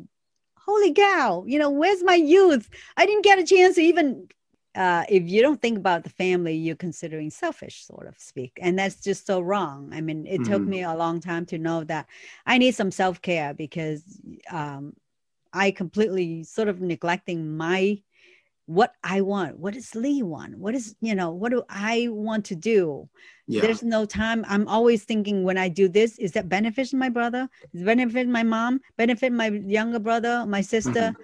holy 0.65 0.93
cow, 0.93 1.43
you 1.45 1.59
know, 1.59 1.69
where's 1.69 2.03
my 2.03 2.15
youth? 2.15 2.69
I 2.97 3.05
didn't 3.05 3.23
get 3.23 3.39
a 3.39 3.43
chance 3.43 3.75
to 3.75 3.81
even 3.81 4.27
uh, 4.75 5.05
if 5.07 5.23
you 5.29 5.41
don't 5.41 5.61
think 5.61 5.77
about 5.77 6.03
the 6.03 6.09
family, 6.09 6.53
you're 6.53 6.75
considering 6.75 7.29
selfish, 7.29 7.85
sort 7.85 8.07
of 8.07 8.19
speak. 8.19 8.59
And 8.61 8.77
that's 8.77 9.01
just 9.01 9.25
so 9.25 9.39
wrong. 9.39 9.89
I 9.93 10.01
mean, 10.01 10.25
it 10.25 10.41
mm-hmm. 10.41 10.51
took 10.51 10.61
me 10.61 10.83
a 10.83 10.93
long 10.93 11.21
time 11.21 11.45
to 11.47 11.57
know 11.57 11.83
that 11.85 12.07
I 12.45 12.57
need 12.57 12.75
some 12.75 12.91
self 12.91 13.21
care 13.21 13.53
because 13.53 14.03
um, 14.51 14.93
I 15.53 15.71
completely 15.71 16.43
sort 16.43 16.67
of 16.67 16.81
neglecting 16.81 17.55
my 17.55 18.01
what 18.67 18.93
I 19.03 19.21
want. 19.21 19.59
What 19.59 19.75
does 19.75 19.93
Lee 19.93 20.23
want? 20.23 20.57
What 20.57 20.73
is, 20.73 20.95
you 20.99 21.13
know, 21.13 21.31
what 21.31 21.51
do 21.51 21.63
I 21.69 22.07
want 22.09 22.45
to 22.45 22.55
do? 22.55 23.07
Yeah. 23.47 23.61
There's 23.61 23.83
no 23.83 24.05
time. 24.05 24.43
I'm 24.47 24.67
always 24.67 25.03
thinking 25.03 25.43
when 25.43 25.57
I 25.57 25.69
do 25.69 25.87
this, 25.87 26.17
is 26.17 26.31
that 26.31 26.49
benefiting 26.49 26.97
my 26.97 27.09
brother? 27.09 27.47
Is 27.73 27.83
benefit 27.83 28.27
my 28.27 28.41
mom? 28.41 28.81
Benefit 28.97 29.31
my 29.31 29.47
younger 29.47 29.99
brother, 29.99 30.45
my 30.47 30.61
sister? 30.61 30.91
Mm-hmm. 30.91 31.21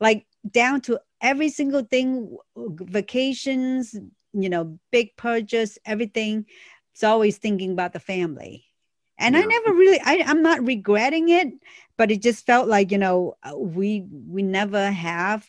Like 0.00 0.26
down 0.50 0.80
to 0.82 1.00
every 1.20 1.50
single 1.50 1.82
thing, 1.82 2.36
vacations, 2.56 3.94
you 4.32 4.48
know, 4.48 4.78
big 4.90 5.16
purchase, 5.16 5.78
everything. 5.86 6.46
It's 6.94 7.04
always 7.04 7.38
thinking 7.38 7.72
about 7.72 7.92
the 7.92 8.00
family. 8.00 8.64
And 9.18 9.36
yeah. 9.36 9.42
I 9.42 9.44
never 9.44 9.72
really, 9.72 10.00
I, 10.04 10.24
I'm 10.26 10.42
not 10.42 10.66
regretting 10.66 11.28
it, 11.28 11.52
but 11.96 12.10
it 12.10 12.22
just 12.22 12.44
felt 12.44 12.66
like, 12.66 12.90
you 12.90 12.98
know, 12.98 13.34
we 13.56 14.04
we 14.26 14.42
never 14.42 14.90
have 14.90 15.48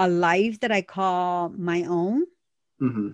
a 0.00 0.08
life 0.08 0.58
that 0.60 0.72
I 0.72 0.80
call 0.80 1.50
my 1.50 1.84
own. 1.84 2.24
Mm-hmm. 2.80 3.10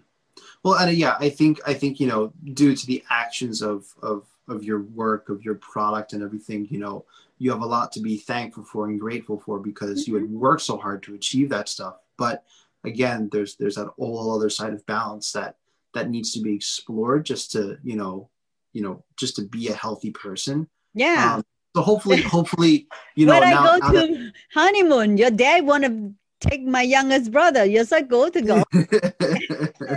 Well, 0.63 0.75
and 0.75 0.97
yeah, 0.97 1.17
I 1.19 1.29
think 1.29 1.61
I 1.67 1.75
think 1.75 1.99
you 1.99 2.07
know, 2.07 2.33
due 2.55 2.75
to 2.75 2.87
the 2.87 3.03
actions 3.11 3.61
of 3.61 3.93
of 4.03 4.25
of 4.49 4.63
your 4.63 4.83
work, 4.83 5.29
of 5.29 5.43
your 5.43 5.57
product, 5.57 6.13
and 6.13 6.23
everything, 6.23 6.69
you 6.71 6.79
know, 6.79 7.05
you 7.39 7.51
have 7.51 7.61
a 7.61 7.67
lot 7.67 7.91
to 7.93 8.01
be 8.01 8.17
thankful 8.17 8.63
for 8.63 8.87
and 8.87 9.01
grateful 9.01 9.41
for 9.41 9.59
because 9.59 10.03
mm-hmm. 10.03 10.11
you 10.13 10.15
had 10.17 10.25
mm-hmm. 10.29 10.39
worked 10.39 10.63
so 10.63 10.77
hard 10.77 11.03
to 11.03 11.15
achieve 11.15 11.49
that 11.51 11.69
stuff. 11.69 11.97
But 12.17 12.45
again, 12.85 13.29
there's 13.33 13.57
there's 13.57 13.75
that 13.75 13.91
whole 13.99 14.35
other 14.35 14.51
side 14.51 14.73
of 14.73 14.87
balance 14.87 15.33
that 15.33 15.57
that 15.93 16.09
needs 16.09 16.33
to 16.33 16.41
be 16.41 16.55
explored 16.55 17.27
just 17.27 17.51
to 17.53 17.79
you 17.83 17.97
know 17.97 18.29
you 18.73 18.83
know 18.83 19.03
just 19.17 19.35
to 19.37 19.43
be 19.43 19.69
a 19.69 19.75
healthy 19.75 20.13
person. 20.13 20.69
Yeah. 20.95 21.35
Um, 21.37 21.45
so 21.75 21.83
hopefully, 21.83 22.23
hopefully, 22.23 22.87
you 23.17 23.27
know. 23.27 23.39
when 23.39 23.51
now, 23.51 23.65
I 23.65 23.81
go 23.81 23.93
to 23.93 24.15
that... 24.15 24.33
honeymoon, 24.55 25.19
your 25.19 25.31
dad 25.31 25.67
want 25.67 25.85
to 25.85 26.15
take 26.41 26.63
my 26.63 26.83
youngest 26.83 27.31
brother. 27.31 27.65
Yes, 27.65 27.93
I 27.93 28.03
go 28.03 28.29
to 28.29 28.43
go. 28.43 28.63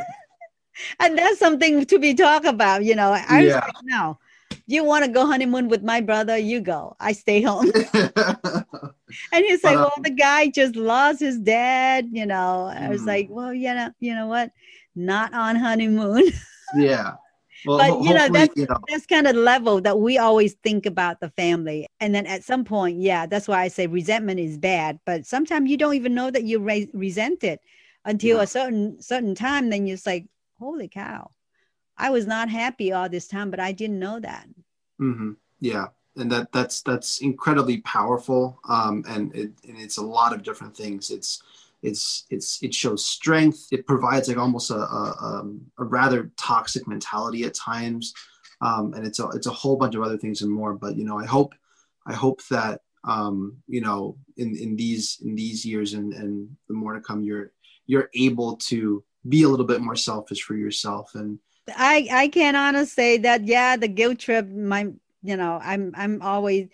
and 1.00 1.18
that's 1.18 1.40
something 1.40 1.86
to 1.86 2.00
be 2.00 2.14
talked 2.14 2.46
about, 2.46 2.84
you 2.84 2.96
know. 2.96 3.12
I 3.12 3.42
yeah. 3.42 3.56
like, 3.56 3.74
no, 3.84 4.18
you 4.68 4.84
want 4.84 5.06
to 5.06 5.12
go 5.12 5.26
honeymoon 5.26 5.68
with 5.68 5.84
my 5.84 6.02
brother, 6.02 6.38
you 6.38 6.62
go. 6.62 6.96
I 7.00 7.14
stay 7.14 7.42
home. 7.42 7.72
and 7.94 9.46
he's 9.46 9.64
like, 9.64 9.76
well, 9.76 9.94
the 10.02 10.12
guy 10.12 10.50
just 10.50 10.76
lost 10.76 11.20
his 11.20 11.40
dad, 11.40 12.08
you 12.12 12.26
know. 12.26 12.66
I 12.66 12.90
was 12.90 13.02
mm. 13.02 13.08
like, 13.08 13.28
well, 13.30 13.54
you 13.54 13.74
know, 13.74 13.92
you 14.00 14.14
know 14.14 14.28
what? 14.28 14.52
Not 14.96 15.34
on 15.34 15.56
honeymoon. 15.56 16.32
yeah. 16.76 17.14
Well, 17.66 17.78
but 17.78 18.04
you 18.04 18.14
know 18.14 18.30
that's 18.30 18.56
you 18.56 18.66
know. 18.68 18.78
that's 18.88 19.06
kind 19.06 19.28
of 19.28 19.36
level 19.36 19.82
that 19.82 20.00
we 20.00 20.18
always 20.18 20.54
think 20.64 20.86
about 20.86 21.20
the 21.20 21.30
family 21.32 21.88
and 22.00 22.16
then 22.16 22.26
at 22.26 22.44
some 22.44 22.64
point 22.64 23.00
yeah 23.00 23.26
that's 23.26 23.48
why 23.48 23.62
i 23.62 23.68
say 23.68 23.88
resentment 23.88 24.40
is 24.40 24.58
bad 24.58 25.00
but 25.06 25.26
sometimes 25.26 25.70
you 25.70 25.78
don't 25.78 25.96
even 25.96 26.16
know 26.16 26.32
that 26.32 26.44
you 26.44 26.60
re- 26.60 26.90
resent 26.94 27.44
it 27.44 27.60
until 28.06 28.38
yeah. 28.38 28.44
a 28.44 28.48
certain 28.48 29.02
certain 29.02 29.36
time 29.36 29.70
then 29.70 29.86
you're 29.86 29.98
like 30.06 30.26
holy 30.58 30.88
cow 30.88 31.30
i 31.98 32.10
was 32.10 32.26
not 32.26 32.50
happy 32.50 32.92
all 32.94 33.10
this 33.10 33.28
time 33.28 33.52
but 33.52 33.60
i 33.60 33.72
didn't 33.72 34.00
know 34.00 34.20
that 34.20 34.48
mm-hmm. 35.02 35.32
yeah 35.60 35.88
and 36.16 36.32
that 36.32 36.52
that's 36.52 36.82
that's 36.82 37.20
incredibly 37.20 37.80
powerful 37.82 38.60
um 38.70 39.04
and 39.10 39.36
it 39.36 39.52
and 39.68 39.78
it's 39.78 39.98
a 39.98 40.02
lot 40.02 40.34
of 40.34 40.44
different 40.44 40.76
things 40.76 41.12
it's 41.12 41.44
it's 41.82 42.26
it's 42.30 42.62
it 42.62 42.74
shows 42.74 43.06
strength. 43.06 43.68
It 43.72 43.88
provides 43.88 44.28
like 44.28 44.38
almost 44.38 44.72
a, 44.72 44.76
a, 44.76 45.16
um, 45.22 45.62
a 45.78 45.84
rather 45.84 46.32
toxic 46.38 46.88
mentality 46.88 47.44
at 47.44 47.54
times. 47.54 48.14
Um, 48.62 48.94
and 48.94 49.06
it's 49.06 49.20
a 49.20 49.28
it's 49.30 49.48
a 49.48 49.52
whole 49.52 49.78
bunch 49.78 49.96
of 49.96 50.04
other 50.04 50.18
things 50.18 50.42
and 50.42 50.52
more. 50.52 50.74
But 50.74 50.98
you 50.98 51.06
know 51.06 51.18
i 51.18 51.26
hope 51.26 51.54
i 52.06 52.14
hope 52.14 52.42
that 52.50 52.82
um, 53.06 53.58
you 53.68 53.82
know 53.82 54.18
in 54.38 54.56
in 54.58 54.76
these 54.76 55.18
in 55.24 55.36
these 55.36 55.66
years 55.66 55.94
and 55.94 56.14
and 56.14 56.50
the 56.68 56.74
more 56.74 56.94
to 56.94 57.02
come 57.02 57.24
you're 57.24 57.52
you're 57.86 58.10
able 58.14 58.58
to 58.58 59.04
be 59.28 59.44
a 59.44 59.50
little 59.50 59.66
bit 59.66 59.82
more 59.82 59.96
selfish 59.96 60.44
for 60.44 60.56
yourself. 60.56 61.12
And 61.16 61.40
i 61.78 62.08
i 62.12 62.28
can 62.28 62.56
honestly 62.56 62.96
say 62.96 63.18
that 63.20 63.46
yeah 63.46 63.78
the 63.78 63.88
guilt 63.88 64.18
trip 64.18 64.48
my 64.50 64.92
you 65.22 65.38
know 65.38 65.60
i'm 65.64 65.94
i'm 65.96 66.20
always 66.22 66.68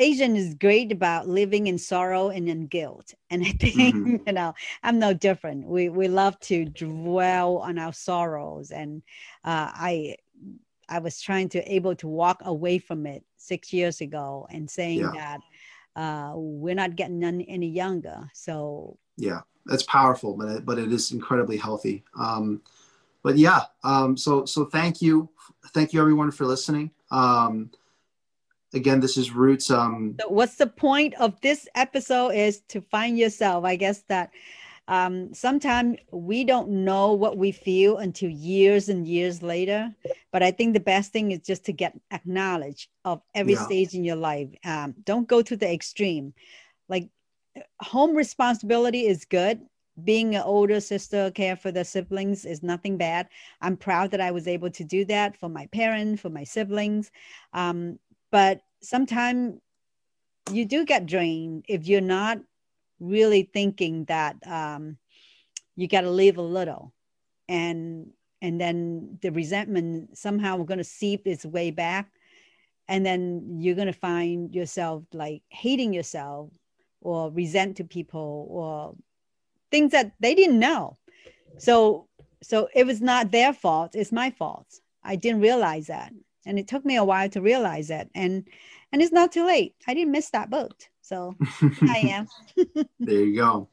Asian 0.00 0.34
is 0.34 0.54
great 0.54 0.90
about 0.92 1.28
living 1.28 1.66
in 1.66 1.76
sorrow 1.76 2.30
and 2.30 2.48
in 2.48 2.66
guilt. 2.66 3.14
And 3.28 3.42
I 3.44 3.50
think, 3.50 3.94
mm-hmm. 3.94 4.16
you 4.26 4.32
know, 4.32 4.54
I'm 4.82 4.98
no 4.98 5.12
different. 5.12 5.66
We 5.66 5.90
we 5.90 6.08
love 6.08 6.40
to 6.40 6.64
dwell 6.64 7.58
on 7.58 7.78
our 7.78 7.92
sorrows. 7.92 8.70
And 8.70 9.02
uh, 9.44 9.70
I 9.72 10.16
I 10.88 10.98
was 10.98 11.20
trying 11.20 11.50
to 11.50 11.72
able 11.72 11.94
to 11.96 12.08
walk 12.08 12.40
away 12.44 12.78
from 12.78 13.06
it 13.06 13.24
six 13.36 13.72
years 13.72 14.00
ago 14.00 14.46
and 14.50 14.68
saying 14.68 15.00
yeah. 15.00 15.12
that 15.14 15.40
uh, 16.00 16.32
we're 16.34 16.74
not 16.74 16.96
getting 16.96 17.22
any, 17.22 17.48
any 17.48 17.68
younger. 17.68 18.28
So 18.32 18.96
yeah, 19.16 19.40
that's 19.66 19.82
powerful, 19.82 20.34
but 20.34 20.48
it, 20.48 20.66
but 20.66 20.78
it 20.78 20.90
is 20.92 21.12
incredibly 21.12 21.58
healthy. 21.58 22.04
Um, 22.18 22.62
but 23.22 23.36
yeah, 23.36 23.60
um, 23.84 24.16
so 24.16 24.46
so 24.46 24.64
thank 24.64 25.02
you, 25.02 25.28
thank 25.74 25.92
you 25.92 26.00
everyone 26.00 26.30
for 26.30 26.46
listening. 26.46 26.90
Um, 27.10 27.70
again 28.74 29.00
this 29.00 29.16
is 29.16 29.32
roots 29.32 29.70
um 29.70 30.16
so 30.20 30.28
what's 30.28 30.56
the 30.56 30.66
point 30.66 31.14
of 31.14 31.40
this 31.40 31.68
episode 31.74 32.30
is 32.30 32.60
to 32.68 32.80
find 32.80 33.18
yourself. 33.18 33.64
I 33.64 33.76
guess 33.76 34.02
that 34.08 34.30
um 34.88 35.32
sometimes 35.34 35.98
we 36.10 36.44
don't 36.44 36.68
know 36.68 37.12
what 37.12 37.36
we 37.36 37.52
feel 37.52 37.98
until 37.98 38.30
years 38.30 38.88
and 38.88 39.06
years 39.06 39.42
later 39.42 39.94
but 40.32 40.42
i 40.42 40.50
think 40.50 40.72
the 40.72 40.80
best 40.80 41.12
thing 41.12 41.30
is 41.30 41.40
just 41.40 41.64
to 41.64 41.72
get 41.72 41.98
acknowledged 42.10 42.88
of 43.04 43.20
every 43.34 43.52
yeah. 43.52 43.64
stage 43.64 43.94
in 43.94 44.04
your 44.04 44.16
life. 44.16 44.48
Um 44.64 44.94
don't 45.04 45.28
go 45.28 45.42
to 45.42 45.56
the 45.56 45.72
extreme. 45.72 46.34
Like 46.88 47.08
home 47.80 48.14
responsibility 48.14 49.06
is 49.06 49.24
good. 49.24 49.60
Being 50.02 50.34
an 50.34 50.42
older 50.42 50.80
sister 50.80 51.30
care 51.30 51.56
for 51.56 51.70
the 51.70 51.84
siblings 51.84 52.44
is 52.44 52.62
nothing 52.62 52.96
bad. 52.96 53.28
I'm 53.60 53.76
proud 53.76 54.12
that 54.12 54.20
i 54.20 54.30
was 54.30 54.48
able 54.48 54.70
to 54.70 54.84
do 54.84 55.04
that 55.06 55.36
for 55.36 55.48
my 55.48 55.66
parents 55.66 56.22
for 56.22 56.30
my 56.30 56.44
siblings. 56.44 57.10
Um, 57.52 57.98
but 58.30 58.60
sometimes 58.82 59.60
you 60.52 60.64
do 60.64 60.84
get 60.84 61.06
drained 61.06 61.64
if 61.68 61.86
you're 61.86 62.00
not 62.00 62.38
really 62.98 63.42
thinking 63.42 64.04
that 64.04 64.36
um, 64.46 64.96
you 65.76 65.88
got 65.88 66.02
to 66.02 66.10
leave 66.10 66.38
a 66.38 66.42
little. 66.42 66.92
And 67.48 68.10
and 68.42 68.60
then 68.60 69.18
the 69.20 69.30
resentment 69.30 70.16
somehow 70.16 70.56
going 70.62 70.78
to 70.78 70.84
seep 70.84 71.26
its 71.26 71.44
way 71.44 71.70
back. 71.70 72.10
And 72.88 73.04
then 73.04 73.58
you're 73.60 73.74
going 73.74 73.86
to 73.86 73.92
find 73.92 74.54
yourself 74.54 75.04
like 75.12 75.42
hating 75.48 75.92
yourself 75.92 76.50
or 77.00 77.30
resent 77.30 77.76
to 77.76 77.84
people 77.84 78.46
or 78.50 78.94
things 79.70 79.92
that 79.92 80.12
they 80.20 80.34
didn't 80.34 80.58
know. 80.58 80.96
So 81.58 82.08
so 82.42 82.68
it 82.74 82.86
was 82.86 83.02
not 83.02 83.30
their 83.30 83.52
fault 83.52 83.94
it's 83.94 84.12
my 84.12 84.30
fault. 84.30 84.66
I 85.02 85.16
didn't 85.16 85.40
realize 85.40 85.88
that 85.88 86.12
and 86.46 86.58
it 86.58 86.68
took 86.68 86.84
me 86.84 86.96
a 86.96 87.04
while 87.04 87.28
to 87.30 87.40
realize 87.40 87.88
that. 87.88 88.08
And 88.14 88.46
and 88.92 89.02
it's 89.02 89.12
not 89.12 89.32
too 89.32 89.46
late. 89.46 89.74
I 89.86 89.94
didn't 89.94 90.12
miss 90.12 90.30
that 90.30 90.50
boat. 90.50 90.88
So 91.02 91.36
i 91.82 91.98
am. 91.98 92.28
There 93.00 93.24
you 93.24 93.36
go. 93.36 93.68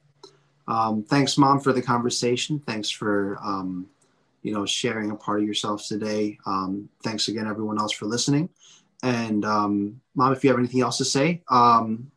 Um, 0.68 1.04
thanks 1.04 1.38
mom 1.38 1.60
for 1.60 1.74
the 1.74 1.82
conversation. 1.82 2.60
Thanks 2.60 2.90
for 2.90 3.38
um, 3.44 3.88
you 4.42 4.54
know 4.54 4.66
sharing 4.66 5.12
a 5.12 5.16
part 5.16 5.40
of 5.42 5.46
yourself 5.46 5.86
today. 5.88 6.38
Um, 6.46 6.90
thanks 7.04 7.28
again 7.28 7.48
everyone 7.48 7.80
else 7.80 7.94
for 7.94 8.06
listening. 8.06 8.50
And 9.04 9.46
um, 9.46 10.02
mom 10.16 10.34
if 10.34 10.44
you 10.44 10.50
have 10.50 10.60
anything 10.60 10.82
else 10.82 10.98
to 10.98 11.06
say 11.06 11.44
um, 11.50 12.12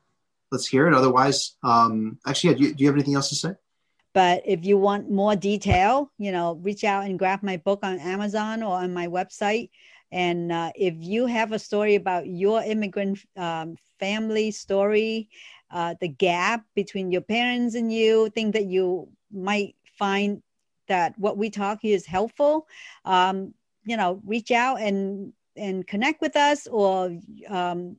let's 0.50 0.66
hear 0.66 0.88
it. 0.88 0.94
Otherwise 0.94 1.56
um, 1.62 2.18
actually 2.26 2.50
yeah, 2.50 2.56
do, 2.56 2.64
you, 2.64 2.74
do 2.74 2.84
you 2.84 2.88
have 2.88 2.96
anything 2.96 3.14
else 3.14 3.28
to 3.28 3.36
say? 3.36 3.52
But 4.12 4.42
if 4.44 4.64
you 4.64 4.76
want 4.78 5.10
more 5.10 5.36
detail 5.36 6.10
you 6.18 6.32
know 6.32 6.54
reach 6.62 6.84
out 6.84 7.04
and 7.04 7.18
grab 7.18 7.42
my 7.42 7.56
book 7.58 7.80
on 7.82 8.00
amazon 8.00 8.62
or 8.62 8.76
on 8.76 8.92
my 8.92 9.06
website 9.06 9.70
and 10.12 10.50
uh, 10.50 10.72
if 10.74 10.94
you 10.98 11.26
have 11.26 11.52
a 11.52 11.58
story 11.58 11.94
about 11.94 12.26
your 12.26 12.62
immigrant 12.62 13.20
um, 13.36 13.76
family 13.98 14.50
story, 14.50 15.28
uh, 15.70 15.94
the 16.00 16.08
gap 16.08 16.64
between 16.74 17.12
your 17.12 17.20
parents 17.20 17.74
and 17.74 17.92
you, 17.92 18.28
think 18.30 18.54
that 18.54 18.66
you 18.66 19.08
might 19.32 19.76
find 19.84 20.42
that 20.88 21.16
what 21.18 21.36
we 21.36 21.48
talk 21.50 21.78
here 21.82 21.94
is 21.94 22.06
helpful, 22.06 22.66
um, 23.04 23.54
you 23.84 23.96
know, 23.96 24.20
reach 24.24 24.50
out 24.50 24.80
and 24.80 25.32
and 25.56 25.86
connect 25.86 26.20
with 26.20 26.36
us 26.36 26.66
or 26.66 27.16
um, 27.48 27.96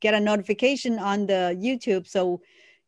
get 0.00 0.14
a 0.14 0.20
notification 0.20 0.98
on 0.98 1.26
the 1.26 1.56
YouTube. 1.60 2.06
So 2.06 2.40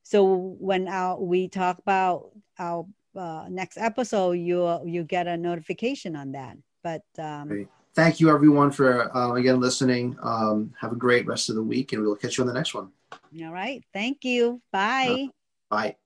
so 0.03 0.57
when 0.59 0.89
our, 0.89 1.21
we 1.21 1.49
talk 1.49 1.79
about 1.79 2.31
our 2.59 2.87
uh, 3.17 3.47
next 3.49 3.77
episode, 3.79 4.33
you 4.33 4.81
you 4.85 5.05
get 5.05 5.29
a 5.29 5.37
notification 5.37 6.17
on 6.17 6.33
that. 6.33 6.57
But 6.83 7.03
um, 7.19 7.69
thank 7.97 8.21
you 8.21 8.31
everyone 8.31 8.71
for 8.71 9.15
uh, 9.17 9.33
again 9.35 9.59
listening. 9.59 10.17
Um, 10.23 10.73
have 10.79 10.93
a 10.93 10.97
great 10.97 11.27
rest 11.27 11.49
of 11.49 11.57
the 11.57 11.63
week, 11.63 11.93
and 11.93 12.03
we'll 12.03 12.15
catch 12.15 12.39
you 12.39 12.43
on 12.43 12.49
the 12.49 12.55
next 12.55 12.75
one. 12.75 12.93
All 13.13 13.53
right. 13.53 13.83
Thank 13.93 14.25
you. 14.25 14.61
Bye. 14.71 15.29
Uh, 15.71 15.75
bye. 15.75 15.97